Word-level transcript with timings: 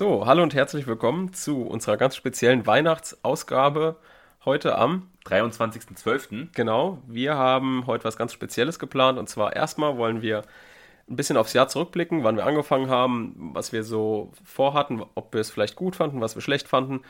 So, 0.00 0.24
hallo 0.24 0.42
und 0.42 0.54
herzlich 0.54 0.86
willkommen 0.86 1.34
zu 1.34 1.60
unserer 1.60 1.98
ganz 1.98 2.16
speziellen 2.16 2.66
Weihnachtsausgabe 2.66 3.96
heute 4.46 4.78
am 4.78 5.10
23.12. 5.26 6.48
Genau, 6.54 7.02
wir 7.06 7.36
haben 7.36 7.86
heute 7.86 8.04
was 8.04 8.16
ganz 8.16 8.32
Spezielles 8.32 8.78
geplant 8.78 9.18
und 9.18 9.28
zwar 9.28 9.54
erstmal 9.54 9.98
wollen 9.98 10.22
wir 10.22 10.44
ein 11.06 11.16
bisschen 11.16 11.36
aufs 11.36 11.52
Jahr 11.52 11.68
zurückblicken, 11.68 12.24
wann 12.24 12.36
wir 12.36 12.46
angefangen 12.46 12.88
haben, 12.88 13.50
was 13.52 13.74
wir 13.74 13.84
so 13.84 14.32
vorhatten, 14.42 15.02
ob 15.16 15.34
wir 15.34 15.42
es 15.42 15.50
vielleicht 15.50 15.76
gut 15.76 15.96
fanden, 15.96 16.22
was 16.22 16.34
wir 16.34 16.40
schlecht 16.40 16.66
fanden 16.66 17.02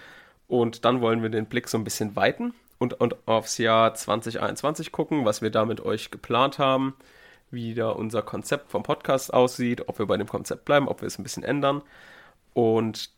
und 0.48 0.84
dann 0.84 1.00
wollen 1.00 1.22
wir 1.22 1.30
den 1.30 1.46
Blick 1.46 1.68
so 1.68 1.78
ein 1.78 1.84
bisschen 1.84 2.16
weiten 2.16 2.54
und, 2.78 2.94
und 2.94 3.14
aufs 3.28 3.58
Jahr 3.58 3.94
2021 3.94 4.90
gucken, 4.90 5.24
was 5.24 5.42
wir 5.42 5.50
da 5.50 5.64
mit 5.64 5.80
euch 5.80 6.10
geplant 6.10 6.58
haben, 6.58 6.96
wie 7.52 7.72
da 7.74 7.90
unser 7.90 8.22
Konzept 8.22 8.72
vom 8.72 8.82
Podcast 8.82 9.32
aussieht, 9.32 9.88
ob 9.88 10.00
wir 10.00 10.06
bei 10.06 10.16
dem 10.16 10.26
Konzept 10.26 10.64
bleiben, 10.64 10.88
ob 10.88 11.02
wir 11.02 11.06
es 11.06 11.20
ein 11.20 11.22
bisschen 11.22 11.44
ändern 11.44 11.82
und 12.52 13.10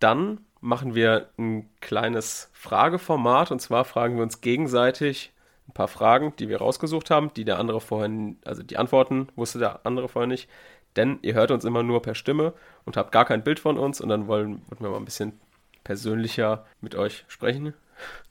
dann 0.00 0.40
machen 0.60 0.94
wir 0.94 1.30
ein 1.38 1.68
kleines 1.80 2.50
Frageformat 2.52 3.50
und 3.50 3.60
zwar 3.60 3.84
fragen 3.84 4.16
wir 4.16 4.22
uns 4.22 4.40
gegenseitig 4.40 5.32
ein 5.68 5.72
paar 5.72 5.88
Fragen, 5.88 6.34
die 6.38 6.48
wir 6.48 6.58
rausgesucht 6.58 7.10
haben, 7.10 7.32
die 7.34 7.44
der 7.44 7.58
andere 7.58 7.80
vorhin, 7.80 8.38
also 8.44 8.62
die 8.62 8.78
Antworten 8.78 9.28
wusste 9.36 9.58
der 9.58 9.84
andere 9.84 10.08
vorher 10.08 10.26
nicht, 10.26 10.48
denn 10.96 11.18
ihr 11.22 11.34
hört 11.34 11.50
uns 11.50 11.64
immer 11.64 11.82
nur 11.82 12.02
per 12.02 12.14
Stimme 12.14 12.54
und 12.84 12.96
habt 12.96 13.12
gar 13.12 13.24
kein 13.24 13.44
Bild 13.44 13.60
von 13.60 13.78
uns 13.78 14.00
und 14.00 14.08
dann 14.08 14.26
wollen, 14.26 14.62
wollen 14.68 14.80
wir 14.80 14.90
mal 14.90 14.96
ein 14.96 15.04
bisschen 15.04 15.38
persönlicher 15.84 16.66
mit 16.80 16.94
euch 16.94 17.24
sprechen. 17.28 17.74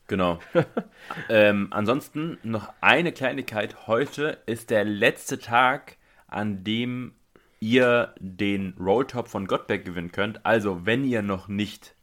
Genau. 0.08 0.40
ähm, 1.30 1.68
ansonsten 1.72 2.38
noch 2.44 2.74
eine 2.82 3.12
Kleinigkeit. 3.12 3.88
Heute 3.88 4.38
ist 4.46 4.70
der 4.70 4.86
letzte 4.86 5.38
Tag, 5.38 5.98
an 6.28 6.64
dem 6.64 7.14
ihr 7.60 8.14
den 8.20 8.76
Rolltop 8.80 9.28
von 9.28 9.48
Gottberg 9.48 9.86
gewinnen 9.86 10.12
könnt. 10.12 10.46
Also, 10.46 10.86
wenn 10.86 11.06
ihr 11.06 11.22
noch 11.22 11.48
nicht 11.48 11.96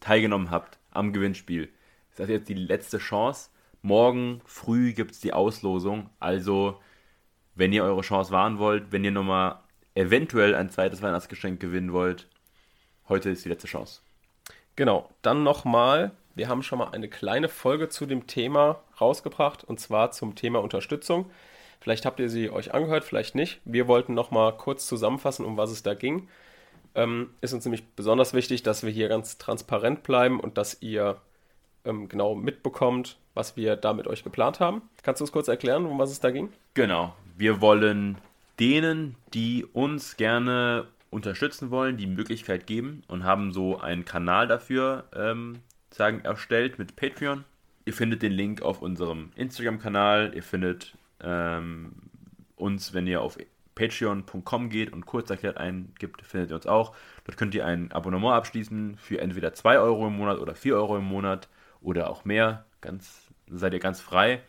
teilgenommen 0.00 0.50
habt 0.50 0.78
am 0.90 1.12
Gewinnspiel, 1.12 1.68
ist 2.10 2.20
das 2.20 2.28
jetzt 2.28 2.48
die 2.48 2.54
letzte 2.54 2.98
Chance. 2.98 3.50
Morgen 3.82 4.40
früh 4.44 4.92
gibt 4.92 5.12
es 5.12 5.20
die 5.20 5.32
Auslosung. 5.32 6.10
Also, 6.18 6.80
wenn 7.54 7.72
ihr 7.72 7.84
eure 7.84 8.02
Chance 8.02 8.30
wahren 8.32 8.58
wollt, 8.58 8.92
wenn 8.92 9.04
ihr 9.04 9.10
nochmal 9.10 9.60
eventuell 9.94 10.54
ein 10.54 10.70
zweites 10.70 11.02
Weihnachtsgeschenk 11.02 11.60
gewinnen 11.60 11.92
wollt, 11.92 12.28
heute 13.08 13.30
ist 13.30 13.44
die 13.44 13.48
letzte 13.48 13.66
Chance. 13.68 14.02
Genau, 14.76 15.08
dann 15.22 15.42
nochmal, 15.42 16.10
wir 16.34 16.48
haben 16.48 16.62
schon 16.62 16.78
mal 16.78 16.90
eine 16.90 17.08
kleine 17.08 17.48
Folge 17.48 17.88
zu 17.88 18.04
dem 18.04 18.26
Thema 18.26 18.82
rausgebracht 19.00 19.64
und 19.64 19.80
zwar 19.80 20.10
zum 20.10 20.34
Thema 20.34 20.62
Unterstützung. 20.62 21.30
Vielleicht 21.86 22.04
habt 22.04 22.18
ihr 22.18 22.28
sie 22.28 22.50
euch 22.50 22.74
angehört, 22.74 23.04
vielleicht 23.04 23.36
nicht. 23.36 23.60
Wir 23.64 23.86
wollten 23.86 24.12
noch 24.12 24.32
mal 24.32 24.50
kurz 24.50 24.88
zusammenfassen, 24.88 25.46
um 25.46 25.56
was 25.56 25.70
es 25.70 25.84
da 25.84 25.94
ging. 25.94 26.26
Ähm, 26.96 27.30
ist 27.40 27.52
uns 27.52 27.64
nämlich 27.64 27.86
besonders 27.94 28.34
wichtig, 28.34 28.64
dass 28.64 28.82
wir 28.82 28.90
hier 28.90 29.06
ganz 29.06 29.38
transparent 29.38 30.02
bleiben 30.02 30.40
und 30.40 30.58
dass 30.58 30.82
ihr 30.82 31.20
ähm, 31.84 32.08
genau 32.08 32.34
mitbekommt, 32.34 33.18
was 33.34 33.56
wir 33.56 33.76
da 33.76 33.92
mit 33.92 34.08
euch 34.08 34.24
geplant 34.24 34.58
haben. 34.58 34.82
Kannst 35.04 35.20
du 35.20 35.22
uns 35.22 35.30
kurz 35.30 35.46
erklären, 35.46 35.86
um 35.86 35.96
was 35.96 36.10
es 36.10 36.18
da 36.18 36.32
ging? 36.32 36.48
Genau. 36.74 37.14
Wir 37.38 37.60
wollen 37.60 38.18
denen, 38.58 39.14
die 39.32 39.64
uns 39.64 40.16
gerne 40.16 40.88
unterstützen 41.10 41.70
wollen, 41.70 41.98
die 41.98 42.08
Möglichkeit 42.08 42.66
geben 42.66 43.04
und 43.06 43.22
haben 43.22 43.52
so 43.52 43.78
einen 43.78 44.04
Kanal 44.04 44.48
dafür 44.48 45.04
ähm, 45.14 45.60
sagen, 45.92 46.22
erstellt 46.24 46.80
mit 46.80 46.96
Patreon. 46.96 47.44
Ihr 47.84 47.92
findet 47.92 48.22
den 48.22 48.32
Link 48.32 48.60
auf 48.62 48.82
unserem 48.82 49.30
Instagram-Kanal. 49.36 50.32
Ihr 50.34 50.42
findet 50.42 50.96
ähm, 51.20 51.92
uns, 52.56 52.94
wenn 52.94 53.06
ihr 53.06 53.22
auf 53.22 53.38
patreon.com 53.74 54.70
geht 54.70 54.92
und 54.92 55.06
kurz 55.06 55.30
erklärt 55.30 55.58
eingibt, 55.58 56.22
findet 56.22 56.50
ihr 56.50 56.56
uns 56.56 56.66
auch. 56.66 56.96
Dort 57.24 57.36
könnt 57.36 57.54
ihr 57.54 57.64
ein 57.66 57.92
Abonnement 57.92 58.34
abschließen 58.34 58.96
für 58.96 59.20
entweder 59.20 59.52
2 59.52 59.78
Euro 59.78 60.08
im 60.08 60.16
Monat 60.16 60.38
oder 60.38 60.54
4 60.54 60.74
Euro 60.74 60.96
im 60.96 61.04
Monat 61.04 61.48
oder 61.80 62.10
auch 62.10 62.24
mehr. 62.24 62.64
Ganz, 62.80 63.28
seid 63.48 63.74
ihr 63.74 63.80
ganz 63.80 64.00
frei. 64.00 64.42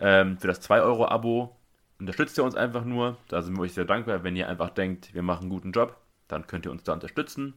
Ähm, 0.00 0.36
für 0.38 0.48
das 0.48 0.68
2-Euro-Abo 0.68 1.56
unterstützt 2.00 2.36
ihr 2.36 2.44
uns 2.44 2.56
einfach 2.56 2.84
nur. 2.84 3.16
Da 3.28 3.40
sind 3.42 3.56
wir 3.56 3.62
euch 3.62 3.72
sehr 3.72 3.84
dankbar. 3.84 4.24
Wenn 4.24 4.36
ihr 4.36 4.48
einfach 4.48 4.70
denkt, 4.70 5.14
wir 5.14 5.22
machen 5.22 5.42
einen 5.42 5.50
guten 5.50 5.72
Job, 5.72 5.96
dann 6.26 6.46
könnt 6.48 6.66
ihr 6.66 6.72
uns 6.72 6.82
da 6.82 6.92
unterstützen. 6.92 7.54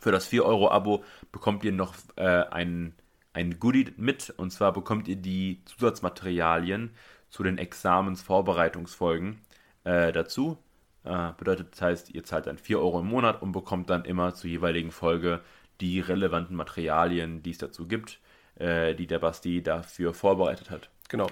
Für 0.00 0.10
das 0.12 0.30
4-Euro-Abo 0.32 1.04
bekommt 1.30 1.62
ihr 1.62 1.72
noch 1.72 1.94
äh, 2.16 2.22
ein, 2.22 2.94
ein 3.34 3.60
Goodie 3.60 3.92
mit. 3.98 4.30
Und 4.36 4.50
zwar 4.50 4.72
bekommt 4.72 5.08
ihr 5.08 5.16
die 5.16 5.60
Zusatzmaterialien 5.66 6.92
zu 7.32 7.42
den 7.42 7.56
Examensvorbereitungsfolgen 7.56 9.40
äh, 9.84 10.12
dazu. 10.12 10.58
Äh, 11.02 11.30
bedeutet, 11.38 11.68
das 11.72 11.80
heißt, 11.80 12.10
ihr 12.10 12.24
zahlt 12.24 12.46
dann 12.46 12.58
4 12.58 12.78
Euro 12.78 13.00
im 13.00 13.06
Monat 13.06 13.40
und 13.40 13.52
bekommt 13.52 13.88
dann 13.88 14.04
immer 14.04 14.34
zur 14.34 14.50
jeweiligen 14.50 14.90
Folge 14.90 15.40
die 15.80 15.98
relevanten 15.98 16.54
Materialien, 16.54 17.42
die 17.42 17.50
es 17.50 17.58
dazu 17.58 17.88
gibt, 17.88 18.20
äh, 18.56 18.94
die 18.94 19.06
der 19.06 19.18
Basti 19.18 19.62
dafür 19.62 20.12
vorbereitet 20.12 20.70
hat. 20.70 20.90
Genau. 21.08 21.26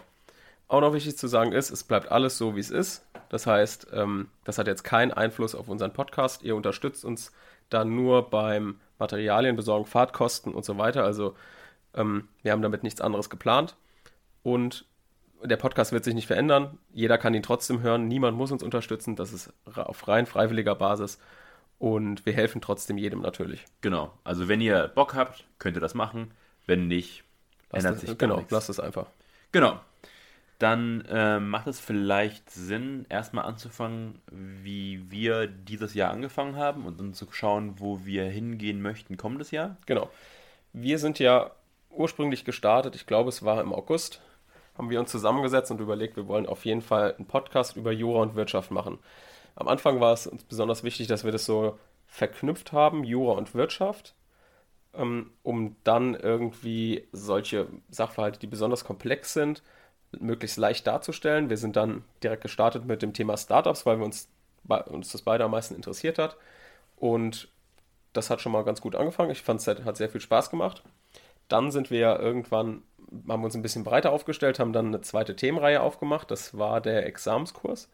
Auch 0.69 0.81
noch 0.81 0.95
wichtig 0.95 1.19
zu 1.19 1.29
sagen 1.29 1.53
ist, 1.53 1.71
es 1.71 1.85
bleibt 1.85 2.11
alles 2.11 2.39
so, 2.39 2.57
wie 2.57 2.61
es 2.61 2.71
ist. 2.71 3.05
Das 3.29 3.47
heißt, 3.47 3.89
ähm, 3.93 4.29
das 4.45 4.57
hat 4.57 4.69
jetzt 4.69 4.85
keinen 4.85 5.13
Einfluss 5.13 5.55
auf 5.55 5.69
unseren 5.69 5.93
Podcast. 5.93 6.43
Ihr 6.43 6.57
unterstützt 6.57 7.05
uns 7.05 7.31
dann 7.69 7.95
nur 7.95 8.31
beim 8.31 8.81
Materialien 8.99 9.55
besorgen, 9.55 9.85
Fahrtkosten 9.85 10.55
und 10.55 10.65
so 10.65 10.79
weiter. 10.79 11.05
Also 11.05 11.37
ähm, 11.95 12.29
wir 12.43 12.53
haben 12.53 12.63
damit 12.63 12.85
nichts 12.85 13.03
anderes 13.03 13.29
geplant. 13.29 13.77
Und 14.43 14.87
der 15.45 15.57
Podcast 15.57 15.93
wird 15.93 16.05
sich 16.05 16.15
nicht 16.15 16.27
verändern. 16.27 16.79
Jeder 16.93 17.19
kann 17.19 17.35
ihn 17.35 17.43
trotzdem 17.43 17.81
hören. 17.83 18.09
Niemand 18.09 18.37
muss 18.37 18.53
uns 18.53 18.63
unterstützen. 18.63 19.17
Das 19.17 19.33
ist 19.33 19.53
auf 19.75 20.09
rein 20.09 20.27
freiwilliger 20.27 20.75
Basis. 20.75 21.19
Und 21.79 22.27
wir 22.27 22.35
helfen 22.35 22.61
trotzdem 22.61 22.99
jedem 22.99 23.23
natürlich. 23.23 23.65
Genau. 23.81 24.13
Also 24.23 24.49
wenn 24.49 24.61
ihr 24.61 24.89
Bock 24.89 25.15
habt, 25.15 25.45
könnt 25.59 25.77
ihr 25.77 25.81
das 25.81 25.95
machen. 25.95 26.33
Wenn 26.67 26.89
nicht, 26.89 27.25
lasst 27.73 27.87
ändert 27.87 28.01
sich 28.01 28.19
Genau, 28.19 28.37
nichts. 28.37 28.53
lasst 28.53 28.69
es 28.69 28.79
einfach. 28.81 29.07
Genau. 29.53 29.81
Dann 30.59 31.03
äh, 31.09 31.41
macht 31.41 31.67
es 31.69 31.81
vielleicht 31.81 32.51
Sinn, 32.51 33.07
erstmal 33.09 33.47
anzufangen, 33.47 34.21
wie 34.31 35.11
wir 35.11 35.47
dieses 35.47 35.95
Jahr 35.95 36.11
angefangen 36.13 36.57
haben 36.57 36.85
und 36.85 37.01
dann 37.01 37.15
zu 37.15 37.27
schauen, 37.31 37.81
wo 37.81 38.05
wir 38.05 38.25
hingehen 38.25 38.83
möchten 38.83 39.17
kommendes 39.17 39.51
Jahr. 39.53 39.79
Genau. 39.87 40.11
Wir 40.75 40.99
sind 40.99 41.19
ja 41.19 41.51
ursprünglich 41.89 42.45
gestartet, 42.45 42.95
ich 42.95 43.07
glaube, 43.07 43.31
es 43.31 43.43
war 43.43 43.63
im 43.63 43.73
August 43.73 44.21
haben 44.81 44.89
wir 44.89 44.99
uns 44.99 45.11
zusammengesetzt 45.11 45.71
und 45.71 45.79
überlegt, 45.79 46.17
wir 46.17 46.27
wollen 46.27 46.47
auf 46.47 46.65
jeden 46.65 46.81
Fall 46.81 47.15
einen 47.15 47.27
Podcast 47.27 47.77
über 47.77 47.93
Jura 47.93 48.23
und 48.23 48.35
Wirtschaft 48.35 48.71
machen. 48.71 48.99
Am 49.55 49.69
Anfang 49.69 50.01
war 50.01 50.15
es 50.15 50.27
uns 50.27 50.43
besonders 50.43 50.83
wichtig, 50.85 51.07
dass 51.07 51.23
wir 51.23 51.33
das 51.33 51.45
so 51.45 51.79
verknüpft 52.07 52.73
haben, 52.73 53.05
Jura 53.05 53.35
und 53.35 53.55
Wirtschaft, 53.55 54.15
ähm, 54.95 55.33
um 55.43 55.77
dann 55.85 56.15
irgendwie 56.15 57.07
solche 57.13 57.67
Sachverhalte, 57.91 58.39
die 58.39 58.47
besonders 58.47 58.83
komplex 58.87 59.35
sind, 59.35 59.63
möglichst 60.19 60.57
leicht 60.57 60.87
darzustellen. 60.87 61.51
Wir 61.51 61.59
sind 61.59 61.77
dann 61.77 62.03
direkt 62.23 62.41
gestartet 62.41 62.87
mit 62.87 63.03
dem 63.03 63.13
Thema 63.13 63.37
Startups, 63.37 63.85
weil 63.85 63.99
wir 63.99 64.07
uns, 64.07 64.31
uns 64.87 65.13
das 65.13 65.21
beide 65.21 65.45
am 65.45 65.51
meisten 65.51 65.75
interessiert 65.75 66.19
hat. 66.19 66.39
Und 66.97 67.49
das 68.15 68.31
hat 68.31 68.41
schon 68.41 68.53
mal 68.53 68.65
ganz 68.65 68.81
gut 68.81 68.97
angefangen. 68.97 69.31
Ich 69.31 69.43
fand 69.43 69.61
es 69.61 69.67
hat 69.67 69.99
sehr 69.99 70.09
viel 70.09 70.23
Spaß 70.23 70.49
gemacht. 70.49 70.83
Dann 71.49 71.71
sind 71.71 71.91
wir 71.91 71.99
ja 71.99 72.19
irgendwann 72.19 72.83
haben 73.29 73.45
uns 73.45 73.55
ein 73.55 73.63
bisschen 73.63 73.85
breiter 73.85 74.13
aufgestellt, 74.13 74.59
haben 74.59 74.73
dann 74.73 74.87
eine 74.87 75.01
zweite 75.01 75.37
Themenreihe 75.37 75.81
aufgemacht. 75.81 76.31
Das 76.31 76.57
war 76.57 76.81
der 76.81 77.07
Examenskurs, 77.07 77.89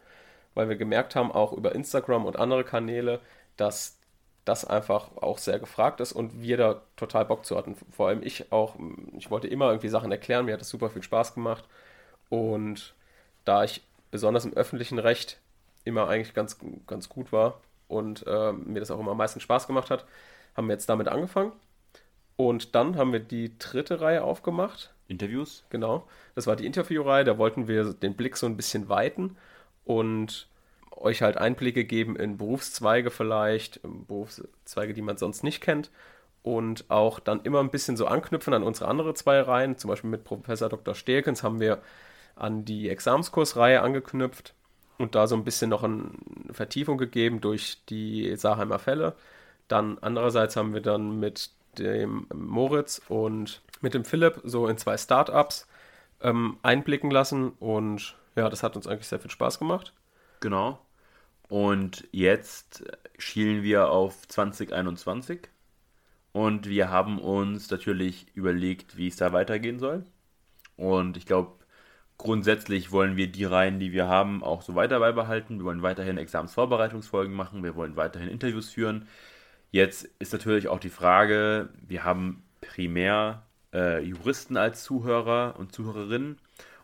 weil 0.53 0.69
wir 0.69 0.75
gemerkt 0.75 1.15
haben, 1.15 1.31
auch 1.31 1.53
über 1.53 1.73
Instagram 1.73 2.25
und 2.25 2.37
andere 2.37 2.63
Kanäle, 2.63 3.19
dass 3.57 3.97
das 4.45 4.63
einfach 4.63 5.09
auch 5.17 5.37
sehr 5.39 5.59
gefragt 5.59 5.99
ist 5.99 6.13
und 6.13 6.41
wir 6.41 6.57
da 6.57 6.81
total 6.95 7.25
Bock 7.25 7.45
zu 7.45 7.57
hatten. 7.57 7.75
Vor 7.91 8.07
allem 8.07 8.23
ich 8.23 8.51
auch, 8.51 8.75
ich 9.17 9.29
wollte 9.29 9.47
immer 9.47 9.67
irgendwie 9.67 9.89
Sachen 9.89 10.11
erklären, 10.11 10.45
mir 10.45 10.53
hat 10.53 10.61
das 10.61 10.69
super 10.69 10.89
viel 10.89 11.03
Spaß 11.03 11.33
gemacht. 11.33 11.65
Und 12.29 12.93
da 13.45 13.63
ich 13.63 13.81
besonders 14.11 14.45
im 14.45 14.53
öffentlichen 14.53 14.99
Recht 14.99 15.39
immer 15.83 16.07
eigentlich 16.07 16.33
ganz, 16.33 16.57
ganz 16.85 17.09
gut 17.09 17.31
war 17.31 17.61
und 17.87 18.25
äh, 18.27 18.51
mir 18.53 18.79
das 18.79 18.91
auch 18.91 18.99
immer 18.99 19.11
am 19.11 19.17
meisten 19.17 19.39
Spaß 19.39 19.67
gemacht 19.67 19.89
hat, 19.89 20.05
haben 20.55 20.67
wir 20.67 20.73
jetzt 20.73 20.89
damit 20.89 21.07
angefangen. 21.07 21.51
Und 22.35 22.75
dann 22.75 22.97
haben 22.97 23.13
wir 23.13 23.19
die 23.19 23.57
dritte 23.57 23.99
Reihe 23.99 24.23
aufgemacht. 24.23 24.93
Interviews? 25.07 25.63
Genau. 25.69 26.07
Das 26.35 26.47
war 26.47 26.55
die 26.55 26.65
Interviewreihe. 26.65 27.23
Da 27.23 27.37
wollten 27.37 27.67
wir 27.67 27.93
den 27.93 28.15
Blick 28.15 28.37
so 28.37 28.45
ein 28.45 28.57
bisschen 28.57 28.89
weiten 28.89 29.37
und 29.85 30.47
euch 30.91 31.21
halt 31.21 31.37
Einblicke 31.37 31.85
geben 31.85 32.15
in 32.15 32.37
Berufszweige 32.37 33.11
vielleicht, 33.11 33.79
Berufszweige, 33.83 34.93
die 34.93 35.01
man 35.01 35.17
sonst 35.17 35.43
nicht 35.43 35.61
kennt. 35.61 35.91
Und 36.43 36.85
auch 36.89 37.19
dann 37.19 37.41
immer 37.41 37.59
ein 37.59 37.71
bisschen 37.71 37.97
so 37.97 38.07
anknüpfen 38.07 38.53
an 38.53 38.63
unsere 38.63 38.89
andere 38.89 39.13
zwei 39.13 39.41
Reihen. 39.41 39.77
Zum 39.77 39.89
Beispiel 39.89 40.09
mit 40.09 40.23
Professor 40.23 40.69
Dr. 40.69 40.95
Stelkens 40.95 41.43
haben 41.43 41.59
wir 41.59 41.81
an 42.35 42.65
die 42.65 42.89
Examenskursreihe 42.89 43.81
angeknüpft 43.81 44.53
und 44.97 45.15
da 45.15 45.27
so 45.27 45.35
ein 45.35 45.43
bisschen 45.43 45.69
noch 45.69 45.83
eine 45.83 46.11
Vertiefung 46.51 46.97
gegeben 46.97 47.41
durch 47.41 47.83
die 47.89 48.35
Saarheimer 48.35 48.79
Fälle. 48.79 49.15
Dann 49.67 49.97
andererseits 49.99 50.55
haben 50.55 50.73
wir 50.73 50.81
dann 50.81 51.19
mit 51.19 51.51
dem 51.79 52.27
Moritz 52.33 53.01
und 53.07 53.61
mit 53.81 53.93
dem 53.93 54.05
Philipp 54.05 54.41
so 54.43 54.67
in 54.67 54.77
zwei 54.77 54.97
Startups 54.97 55.67
ähm, 56.21 56.57
einblicken 56.63 57.11
lassen 57.11 57.51
und 57.59 58.15
ja, 58.35 58.49
das 58.49 58.63
hat 58.63 58.75
uns 58.75 58.87
eigentlich 58.87 59.07
sehr 59.07 59.19
viel 59.19 59.31
Spaß 59.31 59.59
gemacht. 59.59 59.93
Genau. 60.39 60.79
Und 61.49 62.07
jetzt 62.11 62.83
schielen 63.17 63.63
wir 63.63 63.89
auf 63.89 64.27
2021. 64.27 65.49
Und 66.33 66.69
wir 66.69 66.91
haben 66.91 67.19
uns 67.19 67.71
natürlich 67.71 68.27
überlegt, 68.35 68.97
wie 68.97 69.07
es 69.07 69.15
da 69.15 69.33
weitergehen 69.33 69.79
soll. 69.79 70.03
Und 70.75 71.17
ich 71.17 71.25
glaube, 71.25 71.53
grundsätzlich 72.17 72.91
wollen 72.91 73.15
wir 73.15 73.31
die 73.31 73.45
Reihen, 73.45 73.79
die 73.79 73.91
wir 73.91 74.07
haben, 74.07 74.43
auch 74.43 74.61
so 74.61 74.75
weiter 74.75 74.99
beibehalten. 74.99 75.57
Wir 75.57 75.65
wollen 75.65 75.81
weiterhin 75.81 76.17
Examensvorbereitungsfolgen 76.17 77.33
machen. 77.33 77.63
Wir 77.63 77.75
wollen 77.75 77.95
weiterhin 77.95 78.29
Interviews 78.29 78.69
führen. 78.69 79.07
Jetzt 79.77 80.09
ist 80.17 80.33
natürlich 80.33 80.69
auch 80.69 80.79
die 80.79 80.89
Frage, 80.89 81.69
wir 81.87 82.03
haben 82.03 82.41
primär 82.61 83.43
äh, 83.71 84.03
Juristen 84.03 84.57
als 84.57 84.83
Zuhörer 84.83 85.53
und 85.59 85.71
Zuhörerinnen. 85.71 86.39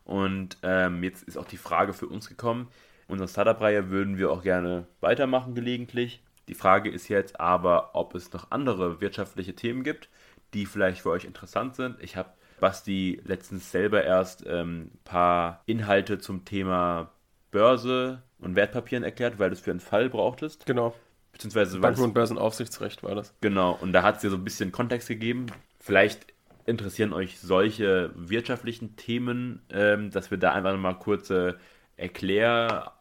Und 0.05 0.57
ähm, 0.61 1.03
jetzt 1.03 1.23
ist 1.23 1.39
auch 1.39 1.47
die 1.47 1.57
Frage 1.57 1.93
für 1.93 2.05
uns 2.05 2.29
gekommen, 2.29 2.67
unsere 3.07 3.27
Startup-Reihe 3.27 3.89
würden 3.89 4.19
wir 4.19 4.29
auch 4.29 4.43
gerne 4.43 4.85
weitermachen 4.99 5.55
gelegentlich. 5.55 6.21
Die 6.47 6.53
Frage 6.53 6.91
ist 6.91 7.07
jetzt 7.07 7.39
aber, 7.39 7.95
ob 7.95 8.13
es 8.13 8.31
noch 8.31 8.51
andere 8.51 9.01
wirtschaftliche 9.01 9.55
Themen 9.55 9.81
gibt, 9.81 10.07
die 10.53 10.67
vielleicht 10.67 11.01
für 11.01 11.09
euch 11.09 11.25
interessant 11.25 11.75
sind. 11.75 11.95
Ich 11.99 12.15
habe 12.15 12.29
Basti 12.59 13.19
letztens 13.25 13.71
selber 13.71 14.03
erst 14.03 14.45
ein 14.45 14.55
ähm, 14.55 14.91
paar 15.03 15.63
Inhalte 15.65 16.19
zum 16.19 16.45
Thema 16.45 17.09
Börse 17.49 18.21
und 18.37 18.55
Wertpapieren 18.55 19.03
erklärt, 19.03 19.39
weil 19.39 19.49
du 19.49 19.55
es 19.55 19.61
für 19.61 19.71
einen 19.71 19.79
Fall 19.79 20.11
brauchtest. 20.11 20.67
Genau. 20.67 20.93
Beziehungsweise 21.33 21.79
Banken- 21.79 22.03
und 22.03 22.13
Börsenaufsichtsrecht 22.13 23.03
war 23.03 23.15
das. 23.15 23.35
Genau, 23.41 23.77
und 23.81 23.91
da 23.91 24.03
hat 24.03 24.15
es 24.15 24.21
dir 24.21 24.29
so 24.29 24.37
ein 24.37 24.43
bisschen 24.43 24.71
Kontext 24.71 25.07
gegeben. 25.07 25.47
Vielleicht 25.79 26.33
interessieren 26.65 27.11
euch 27.11 27.39
solche 27.39 28.11
wirtschaftlichen 28.15 28.95
Themen, 28.95 29.61
ähm, 29.69 30.11
dass 30.11 30.31
wir 30.31 30.37
da 30.37 30.53
einfach 30.53 30.77
mal 30.77 30.93
kurze 30.93 31.57
Erklärfolgen 31.97 32.93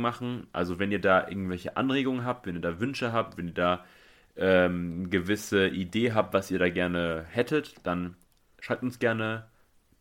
machen. 0.00 0.46
Also 0.52 0.78
wenn 0.78 0.92
ihr 0.92 1.00
da 1.00 1.26
irgendwelche 1.28 1.76
Anregungen 1.76 2.24
habt, 2.24 2.46
wenn 2.46 2.54
ihr 2.54 2.60
da 2.60 2.78
Wünsche 2.80 3.12
habt, 3.12 3.36
wenn 3.36 3.48
ihr 3.48 3.54
da 3.54 3.84
ähm, 4.36 5.10
gewisse 5.10 5.68
Idee 5.68 6.12
habt, 6.12 6.34
was 6.34 6.50
ihr 6.50 6.58
da 6.58 6.68
gerne 6.68 7.24
hättet, 7.30 7.74
dann 7.82 8.16
schreibt 8.60 8.82
uns 8.82 8.98
gerne 8.98 9.46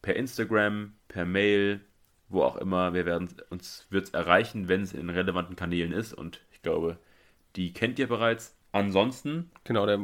per 0.01 0.15
Instagram, 0.15 0.93
per 1.07 1.25
Mail, 1.25 1.81
wo 2.29 2.43
auch 2.43 2.57
immer. 2.57 2.93
Wir 2.93 3.05
werden 3.05 3.29
uns 3.49 3.87
wird 3.89 4.13
erreichen, 4.13 4.67
wenn 4.67 4.81
es 4.81 4.93
in 4.93 5.09
relevanten 5.09 5.55
Kanälen 5.55 5.91
ist. 5.91 6.13
Und 6.13 6.41
ich 6.51 6.61
glaube, 6.61 6.97
die 7.55 7.73
kennt 7.73 7.99
ihr 7.99 8.07
bereits. 8.07 8.55
Ansonsten. 8.71 9.51
Genau, 9.63 9.85
der, 9.85 9.99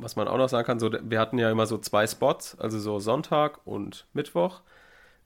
was 0.00 0.16
man 0.16 0.26
auch 0.26 0.38
noch 0.38 0.48
sagen 0.48 0.66
kann, 0.66 0.80
so, 0.80 0.90
wir 0.90 1.20
hatten 1.20 1.38
ja 1.38 1.50
immer 1.50 1.66
so 1.66 1.76
zwei 1.76 2.06
Spots, 2.06 2.58
also 2.58 2.78
so 2.78 2.98
Sonntag 2.98 3.60
und 3.66 4.06
Mittwoch. 4.14 4.62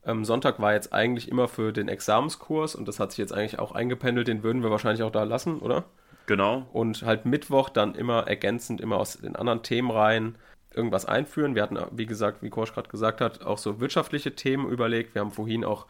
Ähm, 0.04 0.24
Sonntag 0.24 0.58
war 0.58 0.74
jetzt 0.74 0.92
eigentlich 0.92 1.28
immer 1.28 1.46
für 1.46 1.72
den 1.72 1.88
Examenskurs 1.88 2.74
und 2.74 2.88
das 2.88 2.98
hat 2.98 3.12
sich 3.12 3.18
jetzt 3.18 3.32
eigentlich 3.32 3.60
auch 3.60 3.72
eingependelt, 3.72 4.26
den 4.26 4.42
würden 4.42 4.62
wir 4.62 4.70
wahrscheinlich 4.70 5.04
auch 5.04 5.12
da 5.12 5.22
lassen, 5.22 5.60
oder? 5.60 5.84
Genau. 6.26 6.66
Und 6.72 7.02
halt 7.02 7.26
Mittwoch 7.26 7.68
dann 7.68 7.94
immer 7.94 8.26
ergänzend, 8.26 8.80
immer 8.80 8.96
aus 8.96 9.18
den 9.18 9.36
anderen 9.36 9.62
Themenreihen 9.62 10.36
irgendwas 10.74 11.06
einführen. 11.06 11.54
Wir 11.54 11.62
hatten, 11.62 11.78
wie 11.92 12.06
gesagt, 12.06 12.42
wie 12.42 12.50
Korsch 12.50 12.72
gerade 12.72 12.88
gesagt 12.88 13.20
hat, 13.20 13.44
auch 13.44 13.58
so 13.58 13.80
wirtschaftliche 13.80 14.34
Themen 14.34 14.68
überlegt. 14.68 15.14
Wir 15.14 15.20
haben 15.20 15.30
vorhin 15.30 15.64
auch 15.64 15.86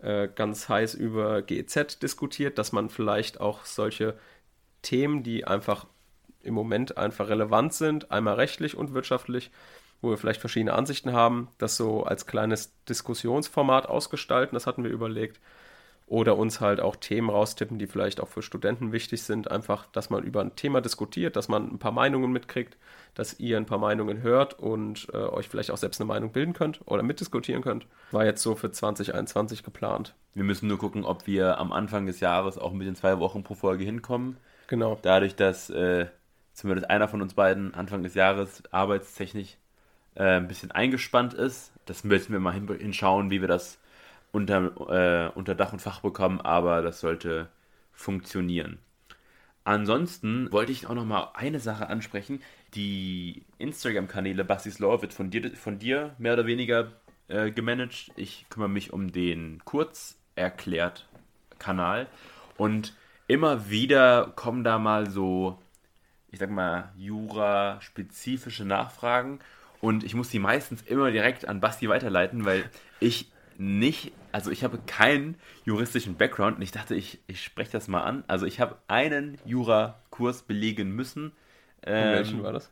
äh, 0.00 0.28
ganz 0.32 0.68
heiß 0.68 0.94
über 0.94 1.42
GEZ 1.42 1.98
diskutiert, 1.98 2.58
dass 2.58 2.72
man 2.72 2.88
vielleicht 2.88 3.40
auch 3.40 3.64
solche 3.64 4.14
Themen, 4.82 5.22
die 5.22 5.46
einfach 5.46 5.86
im 6.42 6.54
Moment 6.54 6.96
einfach 6.96 7.28
relevant 7.28 7.74
sind, 7.74 8.10
einmal 8.10 8.34
rechtlich 8.34 8.76
und 8.76 8.94
wirtschaftlich, 8.94 9.50
wo 10.00 10.10
wir 10.10 10.18
vielleicht 10.18 10.40
verschiedene 10.40 10.74
Ansichten 10.74 11.12
haben, 11.12 11.48
das 11.58 11.76
so 11.76 12.04
als 12.04 12.26
kleines 12.26 12.72
Diskussionsformat 12.88 13.86
ausgestalten, 13.86 14.54
das 14.54 14.66
hatten 14.66 14.84
wir 14.84 14.90
überlegt. 14.90 15.40
Oder 16.08 16.38
uns 16.38 16.60
halt 16.60 16.80
auch 16.80 16.96
Themen 16.96 17.28
raustippen, 17.28 17.78
die 17.78 17.86
vielleicht 17.86 18.20
auch 18.20 18.28
für 18.28 18.40
Studenten 18.40 18.92
wichtig 18.92 19.22
sind. 19.22 19.50
Einfach, 19.50 19.86
dass 19.92 20.08
man 20.08 20.24
über 20.24 20.40
ein 20.40 20.56
Thema 20.56 20.80
diskutiert, 20.80 21.36
dass 21.36 21.48
man 21.48 21.70
ein 21.70 21.78
paar 21.78 21.92
Meinungen 21.92 22.32
mitkriegt, 22.32 22.78
dass 23.14 23.38
ihr 23.38 23.58
ein 23.58 23.66
paar 23.66 23.78
Meinungen 23.78 24.22
hört 24.22 24.58
und 24.58 25.08
äh, 25.12 25.18
euch 25.18 25.48
vielleicht 25.48 25.70
auch 25.70 25.76
selbst 25.76 26.00
eine 26.00 26.08
Meinung 26.08 26.32
bilden 26.32 26.54
könnt 26.54 26.80
oder 26.86 27.02
mitdiskutieren 27.02 27.62
könnt. 27.62 27.86
War 28.10 28.24
jetzt 28.24 28.42
so 28.42 28.54
für 28.54 28.70
2021 28.70 29.62
geplant. 29.62 30.14
Wir 30.32 30.44
müssen 30.44 30.66
nur 30.66 30.78
gucken, 30.78 31.04
ob 31.04 31.26
wir 31.26 31.58
am 31.58 31.72
Anfang 31.72 32.06
des 32.06 32.20
Jahres 32.20 32.56
auch 32.56 32.72
mit 32.72 32.86
den 32.86 32.94
zwei 32.94 33.18
Wochen 33.18 33.42
pro 33.42 33.54
Folge 33.54 33.84
hinkommen. 33.84 34.38
Genau. 34.68 34.98
Dadurch, 35.02 35.34
dass 35.34 35.68
äh, 35.68 36.06
zumindest 36.54 36.88
einer 36.88 37.08
von 37.08 37.20
uns 37.20 37.34
beiden 37.34 37.74
Anfang 37.74 38.02
des 38.02 38.14
Jahres 38.14 38.62
arbeitstechnisch 38.70 39.58
äh, 40.14 40.36
ein 40.36 40.48
bisschen 40.48 40.70
eingespannt 40.70 41.34
ist. 41.34 41.72
Das 41.86 42.04
müssen 42.04 42.32
wir 42.32 42.40
mal 42.40 42.52
hinschauen, 42.52 43.30
wie 43.30 43.40
wir 43.40 43.48
das 43.48 43.78
unter, 44.38 44.72
äh, 44.88 45.30
unter 45.36 45.54
Dach 45.54 45.72
und 45.72 45.80
Fach 45.80 46.00
bekommen, 46.00 46.40
aber 46.40 46.82
das 46.82 47.00
sollte 47.00 47.48
funktionieren. 47.92 48.78
Ansonsten 49.64 50.50
wollte 50.50 50.72
ich 50.72 50.86
auch 50.86 50.94
noch 50.94 51.04
mal 51.04 51.32
eine 51.34 51.60
Sache 51.60 51.88
ansprechen. 51.88 52.40
Die 52.74 53.44
Instagram-Kanäle 53.58 54.44
Bastis 54.44 54.78
Law 54.78 55.02
wird 55.02 55.12
von 55.12 55.28
dir, 55.30 55.54
von 55.56 55.78
dir 55.78 56.14
mehr 56.18 56.32
oder 56.32 56.46
weniger 56.46 56.92
äh, 57.28 57.50
gemanagt. 57.50 58.10
Ich 58.16 58.46
kümmere 58.48 58.70
mich 58.70 58.92
um 58.92 59.12
den 59.12 59.60
Kurzerklärt-Kanal 59.64 62.06
und 62.56 62.94
immer 63.26 63.68
wieder 63.68 64.32
kommen 64.34 64.64
da 64.64 64.78
mal 64.78 65.10
so 65.10 65.58
ich 66.30 66.38
sag 66.38 66.50
mal, 66.50 66.92
Jura-spezifische 66.96 68.64
Nachfragen 68.64 69.38
und 69.80 70.04
ich 70.04 70.14
muss 70.14 70.30
die 70.30 70.38
meistens 70.38 70.82
immer 70.82 71.10
direkt 71.10 71.48
an 71.48 71.60
Basti 71.60 71.88
weiterleiten, 71.88 72.44
weil 72.44 72.64
ich 73.00 73.30
nicht, 73.58 74.12
also 74.32 74.50
ich 74.50 74.64
habe 74.64 74.78
keinen 74.86 75.36
juristischen 75.64 76.16
Background 76.16 76.56
und 76.56 76.62
ich 76.62 76.70
dachte, 76.70 76.94
ich, 76.94 77.20
ich 77.26 77.42
spreche 77.42 77.72
das 77.72 77.88
mal 77.88 78.02
an. 78.02 78.24
Also 78.28 78.46
ich 78.46 78.60
habe 78.60 78.78
einen 78.86 79.38
Jura-Kurs 79.44 80.42
belegen 80.42 80.92
müssen. 80.92 81.32
Ähm, 81.82 82.12
welchen 82.12 82.42
war 82.42 82.52
das? 82.52 82.70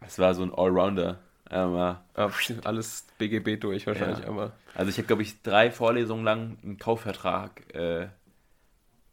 Es 0.00 0.18
war 0.18 0.34
so 0.34 0.42
ein 0.42 0.54
Allrounder. 0.54 1.18
Einmal. 1.48 2.00
Ah, 2.14 2.30
alles 2.64 3.06
BGB 3.18 3.60
durch 3.60 3.86
wahrscheinlich 3.86 4.20
ja. 4.20 4.26
einmal. 4.26 4.52
Also 4.74 4.90
ich 4.90 4.96
habe, 4.98 5.06
glaube 5.06 5.22
ich, 5.22 5.42
drei 5.42 5.70
Vorlesungen 5.70 6.24
lang 6.24 6.58
einen 6.62 6.78
Kaufvertrag 6.78 7.74
äh, 7.74 8.08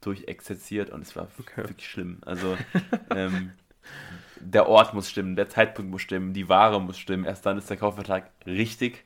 durchexerziert 0.01 0.89
und 0.89 1.01
es 1.01 1.15
war 1.15 1.27
okay. 1.37 1.57
wirklich 1.57 1.87
schlimm. 1.87 2.19
Also 2.25 2.57
ähm, 3.15 3.51
der 4.43 4.67
Ort 4.67 4.93
muss 4.93 5.09
stimmen, 5.09 5.35
der 5.35 5.49
Zeitpunkt 5.49 5.91
muss 5.91 6.01
stimmen, 6.01 6.33
die 6.33 6.49
Ware 6.49 6.81
muss 6.81 6.97
stimmen. 6.97 7.25
Erst 7.25 7.45
dann 7.45 7.57
ist 7.57 7.69
der 7.69 7.77
Kaufvertrag 7.77 8.31
richtig. 8.45 9.05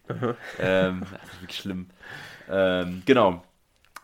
ähm, 0.60 1.01
das 1.12 1.34
ist 1.34 1.42
wirklich 1.42 1.57
schlimm. 1.57 1.88
Ähm, 2.50 3.04
genau. 3.06 3.44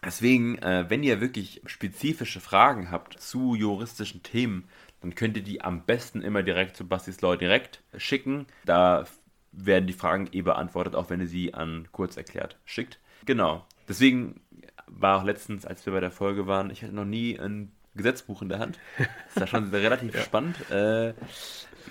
Deswegen, 0.06 0.58
äh, 0.60 0.86
wenn 0.90 1.04
ihr 1.04 1.22
wirklich 1.22 1.62
spezifische 1.66 2.42
Fragen 2.42 2.92
habt 2.92 3.20
zu 3.20 3.56
juristischen 3.56 4.22
Themen, 4.22 4.68
dann 5.02 5.16
könnt 5.16 5.38
ihr 5.38 5.44
die 5.44 5.62
am 5.62 5.84
besten 5.84 6.22
immer 6.22 6.44
direkt 6.44 6.76
zu 6.76 6.88
Bastis 6.88 7.22
Law 7.22 7.36
direkt 7.36 7.84
schicken. 7.98 8.48
Da 8.66 9.06
werden 9.52 9.88
die 9.88 9.94
Fragen 9.94 10.30
eh 10.32 10.42
beantwortet, 10.42 10.96
auch 10.96 11.10
wenn 11.10 11.22
ihr 11.22 11.28
sie 11.28 11.54
an 11.54 11.88
kurz 11.92 12.18
erklärt 12.18 12.58
schickt. 12.66 13.00
Genau. 13.26 13.66
Deswegen 13.88 14.42
war 14.88 15.20
auch 15.20 15.24
letztens, 15.24 15.66
als 15.66 15.86
wir 15.86 15.94
bei 15.94 16.00
der 16.00 16.12
Folge 16.12 16.48
waren, 16.48 16.70
ich 16.70 16.84
hatte 16.84 16.94
noch 16.94 17.06
nie 17.06 17.40
ein 17.40 17.72
Gesetzbuch 17.96 18.42
in 18.42 18.50
der 18.50 18.60
Hand. 18.60 18.80
Ist 19.28 19.40
ja 19.40 19.48
schon 19.48 19.70
relativ 19.70 20.16
ja. 20.16 20.22
spannend. 20.22 20.70
Äh, 20.72 21.14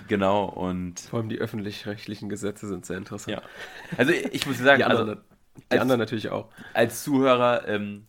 genau, 0.07 0.45
und. 0.45 0.99
Vor 0.99 1.19
allem 1.19 1.29
die 1.29 1.39
öffentlich-rechtlichen 1.39 2.29
Gesetze 2.29 2.67
sind 2.67 2.85
sehr 2.85 2.97
interessant. 2.97 3.37
Ja. 3.37 3.97
Also 3.97 4.11
ich 4.11 4.45
muss 4.45 4.57
sagen, 4.57 4.77
die 4.77 4.83
anderen, 4.83 5.09
also, 5.09 5.21
die 5.57 5.71
als, 5.71 5.81
anderen 5.81 5.99
natürlich 5.99 6.29
auch. 6.29 6.49
Als 6.73 7.03
Zuhörer 7.03 7.67
ähm, 7.67 8.07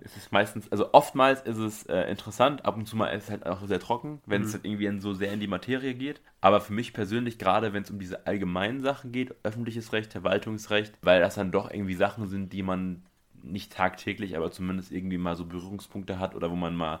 ist 0.00 0.16
es 0.16 0.30
meistens, 0.30 0.70
also 0.70 0.92
oftmals 0.92 1.42
ist 1.42 1.58
es 1.58 1.82
äh, 1.86 2.10
interessant, 2.10 2.64
ab 2.64 2.76
und 2.76 2.86
zu 2.86 2.96
mal 2.96 3.08
ist 3.08 3.24
es 3.24 3.30
halt 3.30 3.46
auch 3.46 3.66
sehr 3.66 3.80
trocken, 3.80 4.20
wenn 4.26 4.42
mhm. 4.42 4.46
es 4.46 4.54
halt 4.54 4.64
irgendwie 4.64 4.86
in 4.86 5.00
so 5.00 5.12
sehr 5.14 5.32
in 5.32 5.40
die 5.40 5.46
Materie 5.46 5.94
geht. 5.94 6.20
Aber 6.40 6.60
für 6.60 6.72
mich 6.72 6.92
persönlich, 6.92 7.38
gerade 7.38 7.72
wenn 7.72 7.82
es 7.82 7.90
um 7.90 7.98
diese 7.98 8.26
allgemeinen 8.26 8.80
Sachen 8.80 9.12
geht, 9.12 9.34
öffentliches 9.42 9.92
Recht, 9.92 10.12
Verwaltungsrecht, 10.12 10.94
weil 11.02 11.20
das 11.20 11.34
dann 11.34 11.52
doch 11.52 11.70
irgendwie 11.70 11.94
Sachen 11.94 12.28
sind, 12.28 12.52
die 12.52 12.62
man 12.62 13.02
nicht 13.42 13.72
tagtäglich, 13.72 14.36
aber 14.36 14.50
zumindest 14.50 14.92
irgendwie 14.92 15.18
mal 15.18 15.36
so 15.36 15.44
Berührungspunkte 15.44 16.18
hat 16.18 16.34
oder 16.34 16.50
wo 16.50 16.56
man 16.56 16.74
mal 16.74 17.00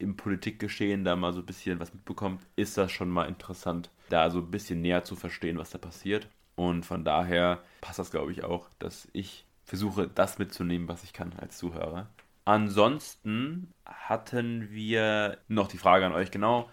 im 0.00 0.16
Politikgeschehen 0.16 1.04
da 1.04 1.16
mal 1.16 1.32
so 1.32 1.40
ein 1.40 1.46
bisschen 1.46 1.78
was 1.80 1.94
mitbekommt, 1.94 2.42
ist 2.56 2.76
das 2.78 2.90
schon 2.90 3.10
mal 3.10 3.28
interessant, 3.28 3.90
da 4.08 4.30
so 4.30 4.38
ein 4.38 4.50
bisschen 4.50 4.80
näher 4.80 5.04
zu 5.04 5.16
verstehen, 5.16 5.58
was 5.58 5.70
da 5.70 5.78
passiert. 5.78 6.28
Und 6.56 6.84
von 6.84 7.04
daher 7.04 7.62
passt 7.80 7.98
das, 7.98 8.10
glaube 8.10 8.32
ich, 8.32 8.44
auch, 8.44 8.68
dass 8.78 9.08
ich 9.12 9.46
versuche, 9.64 10.08
das 10.08 10.38
mitzunehmen, 10.38 10.88
was 10.88 11.04
ich 11.04 11.12
kann 11.12 11.32
als 11.38 11.58
Zuhörer. 11.58 12.08
Ansonsten 12.44 13.72
hatten 13.84 14.70
wir 14.70 15.38
noch 15.48 15.68
die 15.68 15.78
Frage 15.78 16.06
an 16.06 16.12
euch 16.12 16.30
genau, 16.30 16.68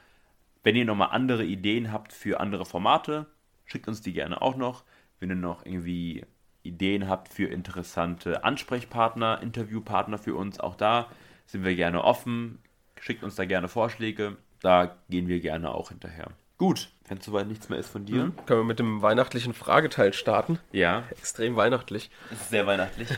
wenn 0.64 0.76
ihr 0.76 0.86
nochmal 0.86 1.10
andere 1.12 1.46
Ideen 1.46 1.92
habt 1.92 2.12
für 2.12 2.40
andere 2.40 2.66
Formate, 2.66 3.28
schickt 3.66 3.88
uns 3.88 4.02
die 4.02 4.14
gerne 4.14 4.42
auch 4.42 4.58
noch. 4.58 4.84
Wenn 5.20 5.30
ihr 5.30 5.36
noch 5.36 5.66
irgendwie 5.66 6.26
Ideen 6.64 7.08
habt 7.08 7.30
für 7.34 7.46
interessante 7.46 8.44
Ansprechpartner, 8.44 9.42
Interviewpartner 9.42 10.18
für 10.18 10.36
uns, 10.36 10.60
auch 10.60 10.76
da 10.76 11.10
sind 11.46 11.64
wir 11.64 11.76
gerne 11.76 12.04
offen. 12.04 12.60
Schickt 13.02 13.24
uns 13.24 13.36
da 13.36 13.46
gerne 13.46 13.68
Vorschläge. 13.68 14.38
Da 14.62 14.98
gehen 15.10 15.28
wir 15.28 15.40
gerne 15.40 15.74
auch 15.74 15.90
hinterher. 15.90 16.32
Gut, 16.58 16.90
wenn 17.08 17.22
soweit 17.22 17.48
nichts 17.48 17.70
mehr 17.70 17.78
ist 17.78 17.90
von 17.90 18.06
dir. 18.06 18.26
Mhm. 18.26 18.36
Können 18.48 18.62
wir 18.62 18.66
mit 18.66 18.80
dem 18.80 19.02
weihnachtlichen 19.04 19.54
Frageteil 19.54 20.14
starten? 20.14 20.60
Ja. 20.72 21.04
Extrem 21.12 21.56
weihnachtlich. 21.56 22.10
Das 22.32 22.42
ist 22.42 22.50
sehr 22.50 22.66
weihnachtlich. 22.66 23.10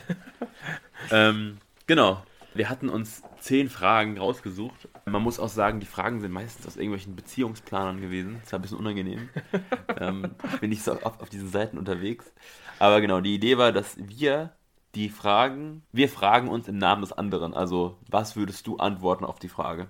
ähm, 1.12 1.58
genau. 1.88 2.22
wir 2.54 2.70
hatten 2.70 2.90
uns 2.90 3.24
zehn 3.40 3.70
Fragen 3.70 4.18
rausgesucht. 4.18 4.90
Man 5.06 5.22
muss 5.22 5.40
auch 5.40 5.48
sagen, 5.48 5.80
die 5.80 5.86
Fragen 5.86 6.20
sind 6.20 6.34
meistens 6.34 6.68
aus 6.68 6.76
irgendwelchen 6.76 7.16
Beziehungsplanern 7.16 8.02
gewesen. 8.02 8.40
Das 8.44 8.52
war 8.52 8.60
ein 8.60 8.62
bisschen 8.62 8.78
unangenehm. 8.78 9.30
ähm, 10.00 10.36
ich 10.54 10.60
bin 10.60 10.70
nicht 10.70 10.84
so 10.84 11.02
oft 11.02 11.22
auf 11.22 11.30
diesen 11.30 11.50
Seiten 11.50 11.78
unterwegs. 11.78 12.34
Aber 12.78 13.00
genau, 13.00 13.22
die 13.22 13.36
Idee 13.36 13.58
war, 13.58 13.72
dass 13.72 13.96
wir 13.98 14.52
die 14.96 15.10
Fragen, 15.10 15.84
wir 15.92 16.10
fragen 16.10 16.50
uns 16.50 16.68
im 16.68 16.78
Namen 16.78 17.02
des 17.02 17.12
anderen. 17.12 17.54
Also, 17.54 17.98
was 18.10 18.36
würdest 18.36 18.66
du 18.68 18.78
antworten 18.78 19.26
auf 19.26 19.40
die 19.40 19.50
Frage? 19.50 19.88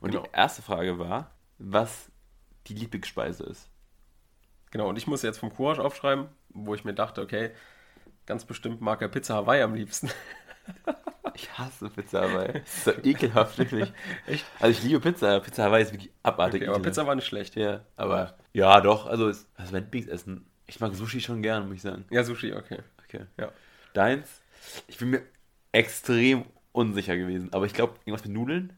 Und 0.00 0.10
Genau. 0.10 0.24
die 0.24 0.30
erste 0.32 0.62
Frage 0.62 0.98
war, 0.98 1.30
was 1.58 2.10
die 2.66 2.74
Lieblingsspeise 2.74 3.44
ist. 3.44 3.68
Genau, 4.70 4.88
und 4.88 4.96
ich 4.96 5.06
muss 5.06 5.22
jetzt 5.22 5.38
vom 5.38 5.54
Courage 5.54 5.82
aufschreiben, 5.82 6.26
wo 6.50 6.74
ich 6.74 6.84
mir 6.84 6.94
dachte, 6.94 7.20
okay, 7.22 7.50
ganz 8.26 8.44
bestimmt 8.44 8.80
mag 8.80 9.02
er 9.02 9.08
Pizza 9.08 9.34
Hawaii 9.34 9.62
am 9.62 9.74
liebsten. 9.74 10.10
Ich 11.34 11.50
hasse 11.56 11.88
Pizza 11.88 12.22
Hawaii. 12.22 12.52
Das 12.52 12.62
ist 12.62 12.84
so 12.84 12.90
ekelhaft, 13.02 13.56
wirklich. 13.58 13.92
Echt? 14.26 14.44
Also 14.58 14.78
ich 14.78 14.82
liebe 14.84 15.00
Pizza, 15.00 15.40
Pizza 15.40 15.64
Hawaii 15.64 15.82
ist 15.82 15.92
wirklich 15.92 16.10
abartig. 16.22 16.62
Okay, 16.62 16.70
aber. 16.70 16.80
Pizza 16.82 17.06
war 17.06 17.14
nicht 17.14 17.26
schlecht. 17.26 17.54
Ja, 17.56 17.80
aber 17.96 18.36
ja, 18.52 18.80
doch. 18.80 19.06
Also, 19.06 19.28
es, 19.28 19.46
ist 19.58 19.72
mein 19.72 19.84
Lieblingsessen. 19.84 20.44
Ich 20.66 20.80
mag 20.80 20.94
Sushi 20.94 21.20
schon 21.20 21.40
gern, 21.40 21.66
muss 21.66 21.76
ich 21.76 21.82
sagen. 21.82 22.04
Ja, 22.10 22.24
Sushi, 22.24 22.52
okay. 22.52 22.80
Okay. 23.04 23.26
Ja. 23.38 23.50
Deins? 23.94 24.28
Ich 24.88 24.98
bin 24.98 25.10
mir 25.10 25.22
extrem 25.72 26.44
unsicher 26.72 27.16
gewesen. 27.16 27.52
Aber 27.52 27.66
ich 27.66 27.74
glaube, 27.74 27.94
irgendwas 28.04 28.24
mit 28.26 28.34
Nudeln? 28.34 28.72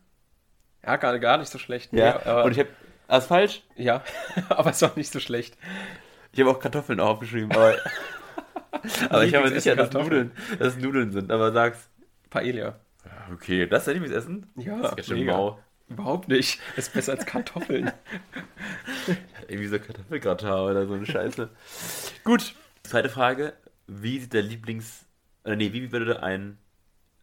Ja, 0.85 0.97
gar, 0.97 1.19
gar 1.19 1.39
nicht 1.39 1.51
so 1.51 1.59
schlecht. 1.59 1.93
Ja. 1.93 2.21
Nee, 2.25 2.43
Und 2.43 2.53
ich 2.53 2.59
habe. 2.59 2.69
Das 3.09 3.25
ist 3.25 3.29
falsch. 3.29 3.63
ja, 3.77 4.03
aber 4.49 4.71
es 4.71 4.81
war 4.81 4.93
nicht 4.97 5.13
so 5.13 5.21
schlecht. 5.21 5.57
Ich 6.33 6.41
habe 6.41 6.51
auch 6.51 6.59
Kartoffeln 6.61 6.99
aufgeschrieben. 6.99 7.53
Aber, 7.53 7.77
aber 9.11 9.25
ich 9.25 9.35
habe 9.35 9.49
sicher, 9.51 9.77
dass. 9.77 9.93
Nudeln, 9.93 10.33
dass 10.59 10.69
es 10.69 10.77
Nudeln 10.79 11.13
sind. 11.13 11.31
Aber 11.31 11.53
sag's. 11.53 11.91
Paella. 12.31 12.81
Okay, 13.35 13.67
das 13.67 13.87
ist 13.87 13.93
Lieblingsessen? 13.93 14.51
Ja, 14.57 14.79
das 14.81 14.95
ist 14.95 15.07
schön 15.09 15.19
mega. 15.21 15.37
mau. 15.37 15.59
Überhaupt 15.89 16.29
nicht. 16.29 16.59
Ist 16.77 16.95
besser 16.95 17.13
als 17.13 17.27
Kartoffeln. 17.27 17.93
Irgendwie 19.49 19.69
so 19.69 19.79
Kartoffelgratin 19.79 20.49
oder 20.49 20.87
so 20.87 20.95
eine 20.95 21.05
Scheiße. 21.05 21.51
Gut. 22.25 22.55
Zweite 22.83 23.11
Frage. 23.11 23.53
Wie 24.01 24.21
sieht 24.21 24.33
der 24.33 24.43
Lieblings... 24.43 25.07
Oder 25.45 25.57
nee, 25.57 25.73
wie 25.73 25.93
würde 25.93 26.23
ein 26.23 26.59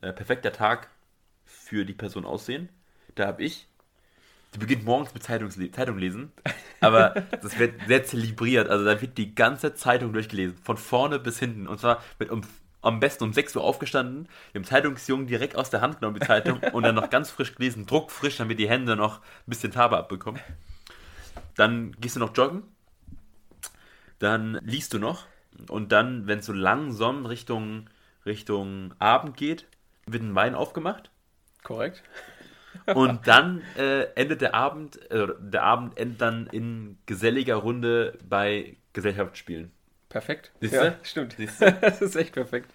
äh, 0.01 0.11
perfekter 0.11 0.51
Tag 0.51 0.89
für 1.45 1.85
die 1.85 1.93
Person 1.93 2.25
aussehen? 2.25 2.69
Da 3.15 3.27
habe 3.27 3.43
ich... 3.43 3.67
Die 4.53 4.57
beginnt 4.57 4.83
morgens 4.83 5.13
mit 5.13 5.21
Zeitungsle 5.21 5.71
Zeitung 5.71 5.99
lesen, 5.99 6.31
aber 6.81 7.09
das 7.41 7.59
wird 7.59 7.75
sehr 7.87 8.03
zelebriert. 8.03 8.67
Also 8.67 8.83
da 8.83 8.99
wird 8.99 9.17
die 9.17 9.35
ganze 9.35 9.75
Zeitung 9.75 10.11
durchgelesen, 10.11 10.57
von 10.57 10.77
vorne 10.77 11.19
bis 11.19 11.37
hinten. 11.37 11.67
Und 11.67 11.79
zwar 11.79 12.03
mit 12.17 12.31
um, 12.31 12.41
am 12.81 12.99
besten 12.99 13.25
um 13.25 13.33
6 13.33 13.57
Uhr 13.57 13.63
aufgestanden, 13.63 14.27
dem 14.55 14.63
Zeitungsjungen 14.63 15.27
direkt 15.27 15.55
aus 15.55 15.69
der 15.69 15.81
Hand 15.81 15.99
genommen, 15.99 16.19
die 16.19 16.25
Zeitung, 16.25 16.59
und 16.73 16.83
dann 16.83 16.95
noch 16.95 17.11
ganz 17.11 17.29
frisch 17.29 17.53
gelesen, 17.53 17.85
druckfrisch, 17.85 18.37
damit 18.37 18.57
die 18.57 18.67
Hände 18.69 18.95
noch 18.95 19.19
ein 19.19 19.45
bisschen 19.45 19.71
Farbe 19.71 19.97
abbekommen. 19.97 20.41
Dann 21.55 21.91
gehst 21.99 22.15
du 22.15 22.19
noch 22.19 22.35
joggen. 22.35 22.63
Dann 24.17 24.59
liest 24.63 24.93
du 24.93 24.99
noch. 24.99 25.27
Und 25.67 25.91
dann, 25.91 26.27
wenn 26.27 26.39
es 26.39 26.45
so 26.45 26.53
langsam 26.53 27.25
Richtung, 27.25 27.89
Richtung 28.25 28.93
Abend 28.99 29.37
geht, 29.37 29.67
wird 30.05 30.23
ein 30.23 30.35
Wein 30.35 30.55
aufgemacht. 30.55 31.11
Korrekt. 31.63 32.03
Und 32.93 33.27
dann 33.27 33.61
äh, 33.77 34.03
endet 34.15 34.41
der 34.41 34.53
Abend, 34.53 34.99
äh, 35.11 35.27
der 35.39 35.63
Abend 35.63 35.97
endet 35.97 36.21
dann 36.21 36.47
in 36.47 36.97
geselliger 37.05 37.55
Runde 37.55 38.17
bei 38.27 38.77
Gesellschaftsspielen. 38.93 39.71
Perfekt. 40.07 40.51
Siehst 40.59 40.73
ja, 40.73 40.95
stimmt. 41.03 41.35
Siehst 41.37 41.61
du? 41.61 41.71
Das 41.71 42.01
ist 42.01 42.15
echt 42.15 42.33
perfekt. 42.33 42.71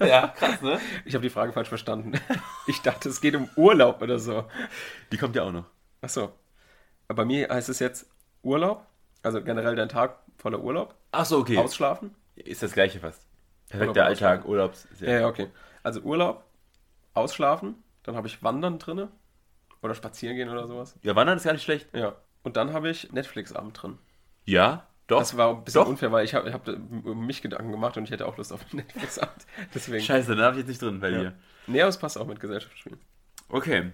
Ja, 0.00 0.28
krass, 0.28 0.62
ne? 0.62 0.80
Ich 1.04 1.14
habe 1.14 1.22
die 1.22 1.30
Frage 1.30 1.52
falsch 1.52 1.68
verstanden. 1.68 2.12
Ich 2.66 2.82
dachte, 2.82 3.08
es 3.08 3.22
geht 3.22 3.34
um 3.34 3.48
Urlaub 3.56 4.02
oder 4.02 4.18
so. 4.18 4.44
Die 5.10 5.16
kommt 5.16 5.34
ja 5.34 5.44
auch 5.44 5.52
noch. 5.52 5.64
Achso. 6.02 6.34
Bei 7.08 7.24
mir 7.24 7.48
heißt 7.48 7.70
es 7.70 7.78
jetzt 7.78 8.10
Urlaub, 8.42 8.84
also 9.22 9.42
generell 9.42 9.74
dein 9.74 9.88
Tag 9.88 10.18
voller 10.36 10.60
Urlaub, 10.60 10.94
Achso, 11.12 11.38
okay. 11.38 11.56
ausschlafen. 11.56 12.14
Ist 12.44 12.62
das 12.62 12.72
gleiche 12.72 13.00
fast. 13.00 13.26
Perfekter 13.68 13.90
Urlaub, 14.00 14.06
Alltag, 14.06 14.44
Urlaubs. 14.46 14.88
Ja, 15.00 15.20
ja, 15.20 15.26
okay. 15.28 15.48
Also 15.82 16.00
Urlaub, 16.00 16.44
ausschlafen, 17.14 17.74
dann 18.02 18.16
habe 18.16 18.26
ich 18.26 18.42
Wandern 18.42 18.78
drinne 18.78 19.08
oder 19.82 19.94
spazieren 19.94 20.36
gehen 20.36 20.48
oder 20.48 20.66
sowas. 20.66 20.96
ja, 21.02 21.14
Wandern 21.16 21.36
ist 21.36 21.44
gar 21.44 21.52
nicht 21.52 21.62
schlecht. 21.64 21.88
Ja. 21.94 22.16
Und 22.42 22.56
dann 22.56 22.72
habe 22.72 22.88
ich 22.88 23.12
Netflix-Abend 23.12 23.80
drin. 23.82 23.98
Ja, 24.44 24.86
doch. 25.06 25.18
Das 25.20 25.36
war 25.36 25.54
ein 25.56 25.64
bisschen 25.64 25.82
Doch. 25.82 25.88
unfair, 25.88 26.12
weil 26.12 26.24
ich 26.24 26.34
habe 26.34 26.52
hab 26.52 26.66
mich 27.04 27.40
Gedanken 27.42 27.72
gemacht 27.72 27.96
und 27.96 28.04
ich 28.04 28.10
hätte 28.10 28.26
auch 28.26 28.36
Lust 28.36 28.52
auf 28.52 28.60
Netflix-Abend. 28.72 29.46
Deswegen. 29.74 30.04
Scheiße, 30.04 30.34
dann 30.36 30.44
habe 30.44 30.54
ich 30.56 30.60
jetzt 30.60 30.68
nicht 30.68 30.82
drin 30.82 31.00
bei 31.00 31.10
Ja. 31.10 31.18
dir. 31.20 31.32
Nee, 31.66 31.80
aber 31.82 31.88
es 31.88 31.98
passt 31.98 32.16
auch 32.18 32.26
mit 32.26 32.40
Gesellschaftsspielen. 32.40 32.98
Okay. 33.48 33.92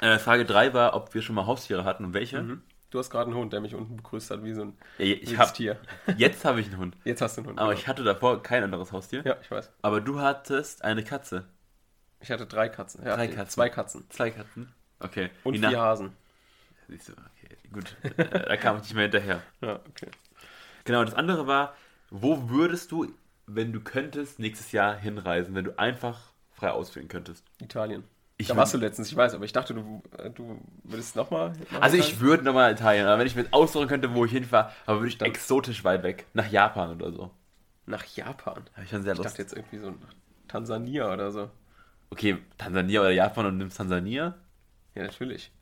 Äh, 0.00 0.18
Frage 0.18 0.44
3 0.44 0.74
war, 0.74 0.94
ob 0.94 1.14
wir 1.14 1.22
schon 1.22 1.34
mal 1.36 1.46
Haustiere 1.46 1.84
hatten 1.84 2.04
und 2.06 2.14
welche. 2.14 2.42
Mhm. 2.42 2.62
Du 2.92 2.98
hast 2.98 3.08
gerade 3.08 3.30
einen 3.30 3.36
Hund, 3.36 3.54
der 3.54 3.62
mich 3.62 3.74
unten 3.74 3.96
begrüßt 3.96 4.30
hat, 4.30 4.44
wie 4.44 4.52
so 4.52 4.66
ein 4.66 4.78
Ja, 4.98 5.06
ich 5.06 5.38
hab, 5.38 5.54
Tier. 5.54 5.78
jetzt 6.18 6.44
habe 6.44 6.60
ich 6.60 6.66
einen 6.66 6.76
Hund. 6.76 6.96
Jetzt 7.04 7.22
hast 7.22 7.36
du 7.36 7.40
einen 7.40 7.48
Hund. 7.48 7.58
Aber 7.58 7.70
genau. 7.70 7.80
ich 7.80 7.88
hatte 7.88 8.04
davor 8.04 8.42
kein 8.42 8.62
anderes 8.62 8.92
Haustier. 8.92 9.22
Ja, 9.24 9.38
ich 9.40 9.50
weiß. 9.50 9.72
Aber 9.80 10.02
du 10.02 10.20
hattest 10.20 10.84
eine 10.84 11.02
Katze. 11.02 11.46
Ich 12.20 12.30
hatte 12.30 12.44
drei 12.46 12.68
Katzen. 12.68 13.02
Ja, 13.02 13.16
Drei 13.16 13.28
Katzen. 13.28 13.48
Zwei 13.48 13.68
Katzen. 13.70 14.04
Zwei 14.10 14.30
Katzen. 14.30 14.74
Okay. 15.00 15.30
Und 15.42 15.54
Die 15.54 15.60
vier 15.60 15.80
Hasen. 15.80 16.12
Siehst 16.86 17.08
du, 17.08 17.12
okay, 17.12 17.56
gut. 17.72 17.96
Äh, 18.02 18.28
da 18.46 18.56
kam 18.58 18.76
ich 18.76 18.82
nicht 18.82 18.94
mehr 18.94 19.04
hinterher. 19.04 19.42
Ja, 19.62 19.76
okay. 19.88 20.08
Genau, 20.84 21.02
das 21.02 21.14
andere 21.14 21.46
war, 21.46 21.74
wo 22.10 22.50
würdest 22.50 22.92
du, 22.92 23.10
wenn 23.46 23.72
du 23.72 23.80
könntest, 23.80 24.38
nächstes 24.38 24.70
Jahr 24.72 24.94
hinreisen, 24.94 25.54
wenn 25.54 25.64
du 25.64 25.78
einfach 25.78 26.20
frei 26.50 26.72
auswählen 26.72 27.08
könntest? 27.08 27.46
Italien. 27.58 28.04
Ich 28.38 28.48
da 28.48 28.56
warst 28.56 28.74
du 28.74 28.78
letztens, 28.78 29.08
ich 29.10 29.16
weiß, 29.16 29.34
aber 29.34 29.44
ich 29.44 29.52
dachte, 29.52 29.74
du, 29.74 30.02
äh, 30.18 30.30
du 30.30 30.58
würdest 30.84 31.14
nochmal. 31.16 31.52
Also 31.80 31.96
ich 31.96 32.18
würde 32.20 32.42
nochmal 32.42 32.72
Italien, 32.72 33.06
aber 33.06 33.18
wenn 33.20 33.26
ich 33.26 33.36
mir 33.36 33.46
aussuchen 33.52 33.86
könnte, 33.88 34.14
wo 34.14 34.24
ich 34.24 34.32
hinfahre, 34.32 34.72
aber 34.86 34.98
würde 35.00 35.08
ich 35.08 35.18
Dann- 35.18 35.28
exotisch 35.28 35.84
weit 35.84 36.02
weg. 36.02 36.26
Nach 36.34 36.50
Japan 36.50 36.90
oder 36.96 37.12
so. 37.12 37.30
Nach 37.86 38.04
Japan. 38.04 38.64
Habe 38.74 38.84
ich 38.84 38.90
schon 38.90 39.02
sehr 39.02 39.12
Ich 39.12 39.18
Lust. 39.18 39.30
dachte 39.30 39.42
jetzt 39.42 39.52
irgendwie 39.56 39.78
so 39.78 39.90
nach 39.90 40.14
Tansania 40.48 41.12
oder 41.12 41.30
so. 41.30 41.50
Okay, 42.10 42.38
Tansania 42.58 43.00
oder 43.00 43.10
Japan 43.10 43.46
und 43.46 43.58
nimmst 43.58 43.76
Tansania? 43.76 44.34
Ja, 44.94 45.02
natürlich. 45.02 45.52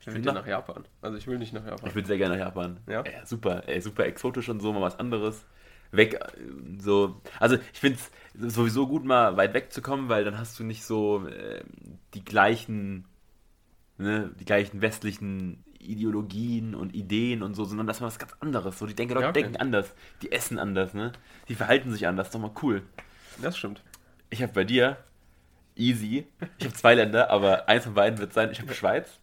Ich 0.00 0.06
will 0.06 0.14
will 0.14 0.22
nach- 0.22 0.34
nach 0.34 0.46
Japan. 0.46 0.84
Also 1.02 1.18
ich 1.18 1.26
will 1.26 1.38
nicht 1.38 1.52
nach 1.52 1.66
Japan. 1.66 1.88
Ich 1.88 1.94
würde 1.94 2.06
sehr 2.06 2.18
gerne 2.18 2.36
nach 2.36 2.44
Japan. 2.46 2.78
Ja? 2.86 3.02
Ey, 3.02 3.20
super, 3.24 3.66
ey, 3.66 3.80
super 3.80 4.06
exotisch 4.06 4.48
und 4.48 4.60
so, 4.60 4.72
mal 4.72 4.80
was 4.80 4.98
anderes. 4.98 5.44
Weg, 5.90 6.14
äh, 6.14 6.18
so. 6.78 7.20
Also 7.38 7.56
ich 7.72 7.80
finde 7.80 7.98
es 7.98 8.54
sowieso 8.54 8.86
gut, 8.86 9.04
mal 9.04 9.36
weit 9.36 9.54
wegzukommen, 9.54 10.08
weil 10.08 10.24
dann 10.24 10.38
hast 10.38 10.58
du 10.58 10.64
nicht 10.64 10.84
so 10.84 11.26
äh, 11.26 11.62
die 12.14 12.24
gleichen, 12.24 13.04
ne, 13.96 14.30
die 14.38 14.44
gleichen 14.44 14.80
westlichen 14.80 15.64
Ideologien 15.80 16.74
und 16.74 16.94
Ideen 16.94 17.42
und 17.42 17.54
so, 17.54 17.64
sondern 17.64 17.86
das 17.86 17.98
ist 17.98 18.00
mal 18.00 18.08
was 18.08 18.18
ganz 18.18 18.32
anderes. 18.40 18.78
So, 18.78 18.86
die 18.86 18.94
denken, 18.94 19.18
Ja, 19.18 19.28
okay. 19.28 19.42
denken 19.42 19.56
anders, 19.56 19.94
die 20.22 20.32
essen 20.32 20.58
anders, 20.58 20.92
ne? 20.94 21.12
Die 21.48 21.54
verhalten 21.54 21.92
sich 21.92 22.06
anders, 22.06 22.28
ist 22.28 22.34
doch 22.34 22.40
mal 22.40 22.50
cool. 22.62 22.82
Das 23.40 23.56
stimmt. 23.56 23.82
Ich 24.30 24.42
habe 24.42 24.52
bei 24.52 24.64
dir 24.64 24.98
easy. 25.76 26.26
Ich 26.58 26.66
habe 26.66 26.74
zwei 26.74 26.94
Länder, 26.94 27.30
aber 27.30 27.68
eins 27.68 27.84
von 27.84 27.94
beiden 27.94 28.18
wird 28.18 28.32
sein, 28.32 28.50
ich 28.50 28.60
habe 28.60 28.74
Schweiz. 28.74 29.20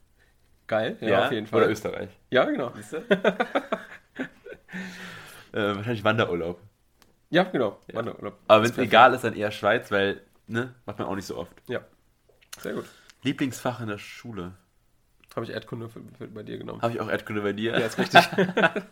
Geil, 0.68 0.98
ja, 1.02 1.26
auf 1.26 1.32
jeden 1.32 1.46
Fall. 1.46 1.62
Oder 1.62 1.72
Österreich. 1.72 2.10
Ja, 2.32 2.46
genau. 2.46 2.74
Äh, 5.56 5.76
wahrscheinlich 5.76 6.04
Wanderurlaub. 6.04 6.60
Ja, 7.30 7.44
genau. 7.44 7.80
Wanderurlaub. 7.94 8.38
Aber 8.48 8.64
wenn 8.64 8.72
es 8.72 8.78
egal 8.78 9.14
ist, 9.14 9.24
dann 9.24 9.34
eher 9.36 9.52
Schweiz, 9.52 9.90
weil, 9.90 10.22
ne, 10.48 10.76
macht 10.86 11.00
man 11.00 11.08
auch 11.08 11.16
nicht 11.16 11.26
so 11.26 11.38
oft. 11.38 11.52
Ja. 11.68 11.82
Sehr 12.60 12.74
gut. 12.74 12.86
Lieblingsfach 13.24 13.80
in 13.82 13.88
der 13.88 13.98
Schule. 13.98 14.54
Habe 15.36 15.46
ich 15.46 15.52
Erdkunde 15.52 15.90
für, 15.90 16.02
für 16.18 16.28
bei 16.28 16.44
dir 16.44 16.58
genommen. 16.58 16.82
Habe 16.82 16.94
ich 16.94 17.02
auch 17.02 17.10
Erdkunde 17.10 17.42
bei 17.42 17.54
dir? 17.54 17.72
Ja, 17.80 17.86
ist 17.86 17.98
richtig. 17.98 18.22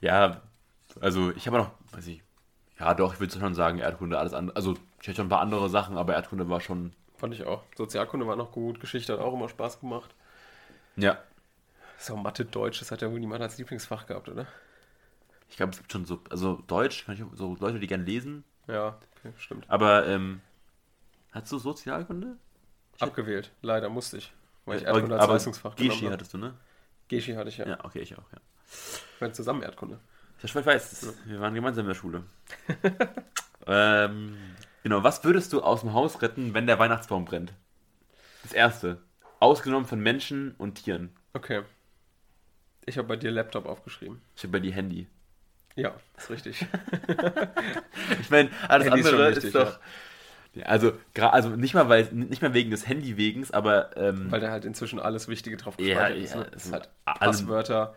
Ja, 0.00 0.42
also 1.00 1.30
ich 1.32 1.46
habe 1.46 1.58
noch, 1.58 1.70
weiß 1.92 2.06
ich, 2.08 2.22
ja 2.78 2.94
doch, 2.94 3.14
ich 3.14 3.20
würde 3.20 3.38
schon 3.38 3.54
sagen, 3.54 3.78
Erdkunde, 3.78 4.18
alles 4.18 4.34
andere. 4.34 4.56
Also 4.56 4.74
ich 5.00 5.08
hätte 5.08 5.16
schon 5.16 5.26
ein 5.26 5.30
paar 5.30 5.40
andere 5.40 5.68
Sachen, 5.68 5.96
aber 5.96 6.14
Erdkunde 6.14 6.48
war 6.48 6.60
schon, 6.60 6.92
Fand 7.16 7.32
ich 7.32 7.44
auch. 7.44 7.62
Sozialkunde 7.76 8.26
war 8.26 8.36
noch 8.36 8.52
gut. 8.52 8.80
Geschichte 8.80 9.12
hat 9.12 9.20
auch 9.20 9.32
immer 9.32 9.48
Spaß 9.48 9.80
gemacht. 9.80 10.14
ja. 10.96 11.18
So, 11.96 12.16
Mathe, 12.16 12.44
Deutsch, 12.44 12.80
das 12.80 12.90
hat 12.90 13.00
ja 13.02 13.10
wohl 13.10 13.20
niemand 13.20 13.40
als 13.40 13.56
Lieblingsfach 13.56 14.06
gehabt, 14.06 14.28
oder? 14.28 14.46
Ich 15.48 15.56
glaube, 15.56 15.72
es 15.72 15.78
gibt 15.78 15.92
schon 15.92 16.04
so, 16.04 16.20
also 16.30 16.62
Deutsch, 16.66 17.04
kann 17.04 17.14
ich, 17.14 17.22
so 17.36 17.56
Leute, 17.60 17.78
die 17.78 17.86
gerne 17.86 18.04
lesen, 18.04 18.44
Ja, 18.66 18.98
okay, 19.18 19.32
stimmt. 19.36 19.68
aber, 19.68 20.06
ähm, 20.06 20.40
hast 21.32 21.52
du 21.52 21.58
Sozialkunde? 21.58 22.36
Abgewählt. 23.00 23.52
Leider 23.62 23.88
musste 23.88 24.18
ich. 24.18 24.32
Weil 24.64 24.78
ich 24.78 24.88
aber 24.88 24.98
Erdkunde 24.98 25.20
als 25.20 25.28
Leistungsfach 25.28 25.76
Geschi 25.76 26.06
hattest 26.06 26.34
du, 26.34 26.38
ne? 26.38 26.54
Geschi 27.08 27.34
hatte 27.34 27.48
ich 27.50 27.58
ja. 27.58 27.66
Ja, 27.66 27.84
okay, 27.84 28.00
ich 28.00 28.16
auch, 28.16 28.32
ja. 28.32 28.38
Wir 29.18 29.26
hatten 29.26 29.34
zusammen 29.34 29.62
Erdkunde. 29.62 30.00
Ja, 30.38 30.44
ich 30.44 30.54
weiß, 30.54 31.14
wir 31.26 31.40
waren 31.40 31.54
gemeinsam 31.54 31.84
in 31.84 31.88
der 31.88 31.94
Schule. 31.94 32.24
ähm, 33.66 34.36
genau, 34.82 35.02
was 35.02 35.22
würdest 35.24 35.52
du 35.52 35.62
aus 35.62 35.80
dem 35.80 35.92
Haus 35.92 36.22
retten, 36.22 36.54
wenn 36.54 36.66
der 36.66 36.78
Weihnachtsbaum 36.78 37.24
brennt? 37.24 37.52
Das 38.42 38.52
erste. 38.52 38.98
Ausgenommen 39.40 39.86
von 39.86 40.00
Menschen 40.00 40.54
und 40.58 40.76
Tieren. 40.76 41.14
Okay. 41.32 41.62
Ich 42.86 42.98
habe 42.98 43.08
bei 43.08 43.16
dir 43.16 43.30
Laptop 43.30 43.66
aufgeschrieben. 43.66 44.20
Ich 44.36 44.42
habe 44.42 44.52
bei 44.52 44.60
dir 44.60 44.72
Handy. 44.72 45.06
Ja, 45.76 45.94
ist 46.16 46.30
richtig. 46.30 46.66
Ich 48.20 48.30
meine, 48.30 48.50
alles 48.68 48.86
Handy 48.86 49.00
ist 49.00 49.06
andere 49.06 49.28
wichtig, 49.30 49.44
ist 49.44 49.54
doch. 49.54 49.78
Ja, 50.54 50.66
also, 50.66 50.92
also 51.18 51.48
nicht 51.50 51.74
mal 51.74 51.88
weil 51.88 52.04
nicht 52.12 52.40
mal 52.42 52.54
wegen 52.54 52.70
des 52.70 52.86
Handywegens, 52.86 53.50
aber 53.50 53.96
ähm, 53.96 54.30
Weil 54.30 54.40
da 54.40 54.50
halt 54.50 54.64
inzwischen 54.64 55.00
alles 55.00 55.26
Wichtige 55.26 55.56
drauf 55.56 55.74
Ja, 55.78 56.08
gespeichert 56.08 56.18
ist. 56.18 56.34
ja, 56.34 56.40
Ne? 56.40 56.46
es 56.50 56.56
Es 56.56 56.66
ist 56.66 56.72
halt 56.72 56.88
Passwörter, 57.04 57.94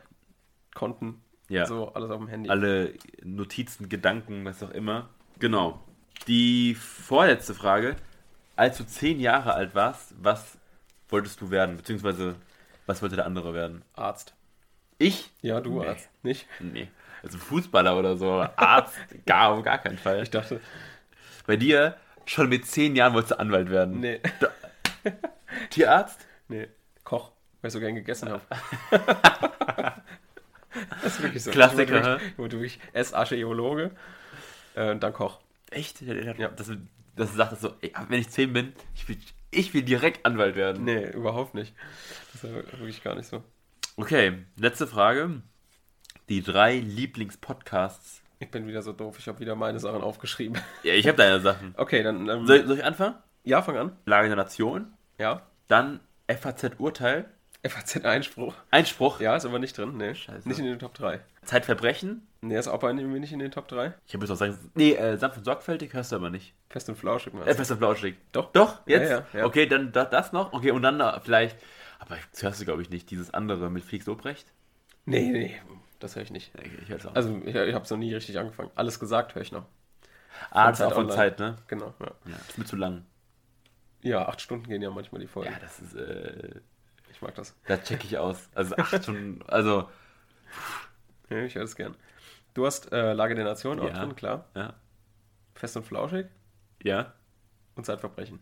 Konten, 0.73 1.21
ja, 1.49 1.65
so 1.67 1.93
alles 1.93 2.09
auf 2.09 2.17
dem 2.19 2.27
Handy. 2.27 2.49
alle 2.49 2.93
Notizen, 3.23 3.89
Gedanken, 3.89 4.43
was 4.45 4.63
auch 4.63 4.71
immer. 4.71 5.09
Genau. 5.39 5.83
Die 6.27 6.73
vorletzte 6.75 7.53
Frage. 7.53 7.95
Als 8.55 8.77
du 8.79 8.85
zehn 8.87 9.19
Jahre 9.19 9.53
alt 9.53 9.75
warst, 9.75 10.15
was 10.19 10.57
wolltest 11.09 11.39
du 11.41 11.51
werden? 11.51 11.77
Beziehungsweise, 11.77 12.35
was 12.87 13.03
wollte 13.03 13.15
der 13.15 13.27
andere 13.27 13.53
werden? 13.53 13.83
Arzt. 13.93 14.33
Ich? 14.97 15.29
Ja, 15.43 15.61
du 15.61 15.79
Nee. 15.79 15.87
Arzt. 15.87 16.09
Nicht? 16.23 16.47
Nee. 16.59 16.87
Also 17.27 17.39
Fußballer 17.39 17.97
oder 17.99 18.15
so. 18.15 18.47
Arzt? 18.55 18.95
gar, 19.25 19.49
auf 19.49 19.61
gar 19.63 19.77
keinen 19.79 19.97
Fall. 19.97 20.23
Ich 20.23 20.29
dachte, 20.29 20.61
Bei 21.45 21.57
dir, 21.57 21.97
schon 22.25 22.47
mit 22.47 22.65
zehn 22.65 22.95
Jahren 22.95 23.13
wolltest 23.13 23.31
du 23.33 23.39
Anwalt 23.39 23.69
werden. 23.69 23.99
nee, 23.99 24.21
Tierarzt? 25.69 26.25
nee, 26.47 26.67
Koch, 27.03 27.31
weil 27.61 27.67
ich 27.67 27.73
so 27.73 27.79
gern 27.81 27.95
gegessen 27.95 28.29
habe. 28.29 28.41
das 31.01 31.13
ist 31.17 31.21
wirklich 31.21 31.43
so. 31.43 31.51
Klassiker, 31.51 31.81
Ich 31.83 31.89
wurde 31.91 32.03
wirklich, 32.05 32.31
ich 32.31 32.37
wurde 32.37 32.55
wirklich 32.57 32.79
Essarchäologe 32.93 33.91
äh, 34.75 34.91
und 34.91 35.03
dann 35.03 35.11
Koch. 35.13 35.39
Echt? 35.69 36.01
Ja. 36.01 36.47
Dass, 36.49 36.67
du- 36.67 36.77
dass 37.17 37.31
du 37.31 37.35
sagst 37.37 37.61
so, 37.61 37.73
ey, 37.81 37.91
wenn 38.07 38.21
ich 38.21 38.29
zehn 38.29 38.53
bin, 38.53 38.71
ich 38.95 39.07
will, 39.09 39.17
ich 39.51 39.73
will 39.73 39.81
direkt 39.83 40.25
Anwalt 40.25 40.55
werden. 40.55 40.85
Nee, 40.85 41.09
überhaupt 41.11 41.55
nicht. 41.55 41.73
Das 42.31 42.43
ist 42.45 42.53
wirklich 42.53 43.03
gar 43.03 43.15
nicht 43.15 43.27
so. 43.27 43.43
Okay, 43.97 44.45
letzte 44.57 44.87
Frage. 44.87 45.41
Die 46.29 46.41
drei 46.43 46.77
Lieblingspodcasts. 46.79 48.21
Ich 48.39 48.51
bin 48.51 48.67
wieder 48.67 48.81
so 48.81 48.91
doof, 48.93 49.17
ich 49.19 49.27
habe 49.27 49.39
wieder 49.39 49.55
meine 49.55 49.79
Sachen 49.79 50.01
aufgeschrieben. 50.01 50.61
Ja, 50.83 50.93
ich 50.93 51.07
habe 51.07 51.17
deine 51.17 51.39
Sachen. 51.39 51.73
Okay, 51.77 52.03
dann. 52.03 52.27
Ähm, 52.29 52.45
Soll, 52.45 52.65
soll 52.67 52.77
ich 52.77 52.83
anfangen? 52.83 53.15
ja, 53.43 53.61
fang 53.61 53.77
an. 53.77 53.95
Lage 54.05 54.27
der 54.27 54.35
Nation. 54.37 54.93
Ja. 55.17 55.41
Dann 55.67 55.99
FAZ-Urteil. 56.27 57.25
FAZ-Einspruch. 57.67 58.53
Einspruch. 58.71 59.19
Ja, 59.19 59.35
ist 59.35 59.45
aber 59.45 59.57
nicht 59.59 59.77
drin. 59.77 59.97
Nee. 59.97 60.13
Scheiße. 60.13 60.47
Nicht 60.47 60.59
in 60.59 60.65
den 60.65 60.77
Top 60.79 60.93
3. 60.93 61.19
Zeitverbrechen. 61.43 62.27
Nee, 62.41 62.57
ist 62.57 62.67
auch 62.67 62.79
bei 62.79 62.93
mir 62.93 63.03
nicht 63.19 63.33
in 63.33 63.39
den 63.39 63.49
Top 63.51 63.67
3. 63.67 63.93
Ich 64.05 64.13
habe 64.13 64.23
jetzt 64.23 64.31
auch 64.31 64.35
sagen, 64.37 64.57
nee, 64.75 64.93
äh, 64.93 65.17
sanft 65.17 65.37
und 65.37 65.43
sorgfältig 65.45 65.93
hörst 65.93 66.11
du 66.11 66.17
aber 66.17 66.29
nicht. 66.29 66.53
Fest 66.69 66.87
und 66.89 66.95
flauschig, 66.97 67.33
Äh, 67.33 67.37
meinst 67.37 67.51
du? 67.51 67.55
fest 67.55 67.71
und 67.71 67.77
flauschig. 67.79 68.15
Doch. 68.31 68.51
Doch, 68.51 68.81
Ja, 68.85 68.99
jetzt? 68.99 69.09
ja, 69.09 69.25
ja. 69.39 69.45
Okay, 69.45 69.65
dann 69.65 69.91
da, 69.91 70.05
das 70.05 70.33
noch. 70.33 70.53
Okay, 70.53 70.71
und 70.71 70.83
dann 70.83 70.99
äh, 70.99 71.19
vielleicht, 71.21 71.57
aber 71.99 72.17
das 72.31 72.43
hörst 72.43 72.61
du 72.61 72.65
glaube 72.65 72.81
ich 72.83 72.89
nicht, 72.91 73.09
dieses 73.09 73.33
andere 73.33 73.69
mit 73.71 73.83
Felix 73.83 74.05
Lobrecht. 74.05 74.45
Nee, 75.05 75.29
nee, 75.29 75.55
das 75.99 76.15
höre 76.15 76.23
ich 76.23 76.31
nicht. 76.31 76.51
Ich, 76.63 76.81
ich 76.83 76.89
hör's 76.89 77.05
auch. 77.05 77.15
Also, 77.15 77.35
ich, 77.45 77.55
ich 77.55 77.73
habe 77.73 77.83
es 77.85 77.89
noch 77.91 77.97
nie 77.97 78.13
richtig 78.13 78.37
angefangen. 78.39 78.71
Alles 78.75 78.99
gesagt 78.99 79.35
höre 79.35 79.41
ich 79.41 79.51
noch. 79.51 79.65
ah, 80.51 80.69
das 80.69 80.79
ist 80.79 80.85
auch 80.85 80.93
von 80.93 81.03
Online. 81.05 81.15
Zeit, 81.15 81.39
ne? 81.39 81.55
Genau, 81.67 81.93
ja. 81.99 82.05
Ja, 82.25 82.37
das 82.37 82.49
ist 82.49 82.57
mir 82.57 82.65
zu 82.65 82.75
lang. 82.75 83.05
Ja, 84.01 84.27
acht 84.27 84.39
Stunden 84.41 84.67
gehen 84.67 84.81
ja 84.81 84.89
manchmal 84.91 85.21
die 85.21 85.27
Folgen. 85.27 85.51
Ja, 85.51 85.59
das 85.59 85.79
ist, 85.79 85.95
äh, 85.95 86.61
Ich 87.11 87.21
mag 87.21 87.33
das. 87.35 87.55
da 87.65 87.77
check 87.77 88.03
ich 88.05 88.17
aus. 88.17 88.47
Also 88.53 88.75
acht 88.77 89.03
Stunden, 89.03 89.41
also, 89.47 89.89
Ja, 91.29 91.37
ich 91.43 91.55
höre 91.55 91.63
das 91.63 91.75
gern. 91.75 91.95
Du 92.53 92.65
hast 92.65 92.91
äh, 92.91 93.13
Lage 93.13 93.35
der 93.35 93.43
Nation 93.45 93.79
auch 93.79 93.87
Ja. 93.87 93.93
drin, 93.93 94.15
klar. 94.15 94.45
ja, 94.55 94.73
Fest 95.55 95.75
und 95.77 95.85
flauschig 95.85 96.27
ja. 96.83 97.13
und 97.75 97.85
Zeitverbrechen. 97.85 98.41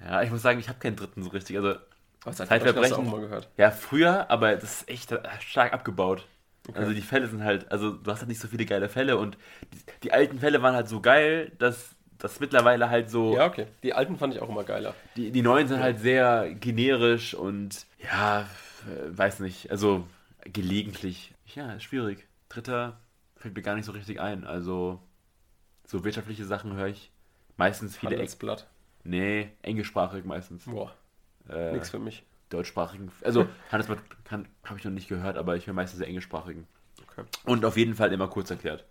Ja, 0.00 0.22
ich 0.22 0.30
muss 0.30 0.42
sagen, 0.42 0.58
ich 0.58 0.68
habe 0.68 0.78
keinen 0.78 0.96
dritten 0.96 1.22
so 1.22 1.30
richtig. 1.30 1.56
Also, 1.56 1.76
Aber 2.24 2.32
Zeitverbrechen- 2.32 2.82
hast 2.82 2.90
du 2.92 2.96
auch 2.96 3.02
mal 3.10 3.20
gehört. 3.20 3.48
ja, 3.56 3.70
früher, 3.70 4.30
aber 4.30 4.54
das 4.56 4.82
ist 4.82 4.88
echt 4.88 5.14
stark 5.40 5.72
abgebaut. 5.72 6.26
Okay. 6.68 6.78
Also 6.78 6.92
die 6.92 7.02
Fälle 7.02 7.26
sind 7.26 7.42
halt, 7.42 7.70
also 7.72 7.90
du 7.92 8.10
hast 8.10 8.20
halt 8.20 8.28
nicht 8.28 8.40
so 8.40 8.46
viele 8.48 8.64
geile 8.64 8.88
Fälle 8.88 9.16
und 9.16 9.36
die, 9.72 9.78
die 10.04 10.12
alten 10.12 10.38
Fälle 10.38 10.62
waren 10.62 10.74
halt 10.76 10.88
so 10.88 11.00
geil, 11.00 11.50
dass 11.58 11.96
das 12.18 12.38
mittlerweile 12.38 12.88
halt 12.88 13.10
so, 13.10 13.34
Ja, 13.34 13.46
okay. 13.46 13.66
Die 13.82 13.94
alten 13.94 14.16
fand 14.16 14.32
ich 14.34 14.40
auch 14.40 14.48
immer 14.48 14.62
geiler. 14.62 14.94
die, 15.16 15.32
die 15.32 15.42
neuen 15.42 15.66
sind 15.66 15.80
halt 15.80 15.98
sehr 15.98 16.54
generisch 16.54 17.34
und 17.34 17.84
ja, 18.00 18.42
äh, 18.42 18.46
weiß 19.18 19.40
nicht, 19.40 19.70
also 19.72 20.06
gelegentlich. 20.44 21.34
Ja, 21.54 21.72
ist 21.74 21.82
schwierig. 21.82 22.26
Dritter 22.48 23.00
fällt 23.36 23.56
mir 23.56 23.62
gar 23.62 23.74
nicht 23.74 23.84
so 23.84 23.92
richtig 23.92 24.20
ein. 24.20 24.44
Also 24.44 25.00
so 25.86 26.04
wirtschaftliche 26.04 26.44
Sachen 26.44 26.74
höre 26.76 26.86
ich 26.88 27.10
meistens 27.56 27.96
viele, 27.96 28.12
Eng 28.12 28.18
Handelsblatt. 28.20 28.68
nee, 29.04 29.50
englischsprachig 29.62 30.24
meistens. 30.24 30.64
Boah, 30.64 30.94
Äh, 31.48 31.72
nix 31.72 31.90
für 31.90 31.98
mich. 31.98 32.22
Deutschsprachigen, 32.52 33.10
also 33.22 33.46
Handelsblatt 33.70 34.00
habe 34.30 34.78
ich 34.78 34.84
noch 34.84 34.92
nicht 34.92 35.08
gehört, 35.08 35.36
aber 35.36 35.56
ich 35.56 35.66
höre 35.66 35.74
meistens 35.74 36.00
die 36.00 36.06
englischsprachigen. 36.06 36.66
Okay. 37.10 37.24
Und 37.44 37.64
auf 37.64 37.76
jeden 37.76 37.94
Fall 37.94 38.12
immer 38.12 38.28
kurz 38.28 38.50
erklärt. 38.50 38.84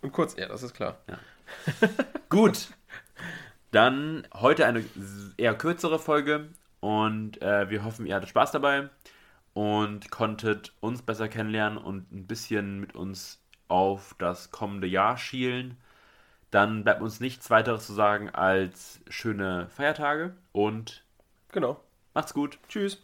Und 0.00 0.12
kurz, 0.12 0.36
ja, 0.36 0.48
das 0.48 0.62
ist 0.62 0.74
klar. 0.74 0.98
Gut. 2.28 2.68
Dann 3.70 4.26
heute 4.34 4.66
eine 4.66 4.84
eher 5.36 5.54
kürzere 5.54 5.98
Folge 5.98 6.48
und 6.80 7.40
äh, 7.42 7.70
wir 7.70 7.84
hoffen, 7.84 8.06
ihr 8.06 8.16
hattet 8.16 8.30
Spaß 8.30 8.50
dabei 8.52 8.88
und 9.52 10.10
konntet 10.10 10.72
uns 10.80 11.02
besser 11.02 11.28
kennenlernen 11.28 11.78
und 11.78 12.10
ein 12.12 12.26
bisschen 12.26 12.80
mit 12.80 12.94
uns 12.94 13.40
auf 13.68 14.16
das 14.18 14.50
kommende 14.50 14.86
Jahr 14.88 15.16
schielen. 15.18 15.76
Dann 16.50 16.82
bleibt 16.82 17.00
uns 17.00 17.20
nichts 17.20 17.48
weiteres 17.50 17.86
zu 17.86 17.92
sagen 17.92 18.30
als 18.30 19.00
schöne 19.08 19.68
Feiertage 19.68 20.34
und 20.50 21.04
Genau. 21.52 21.80
macht's 22.12 22.34
gut. 22.34 22.58
Tschüss. 22.68 22.98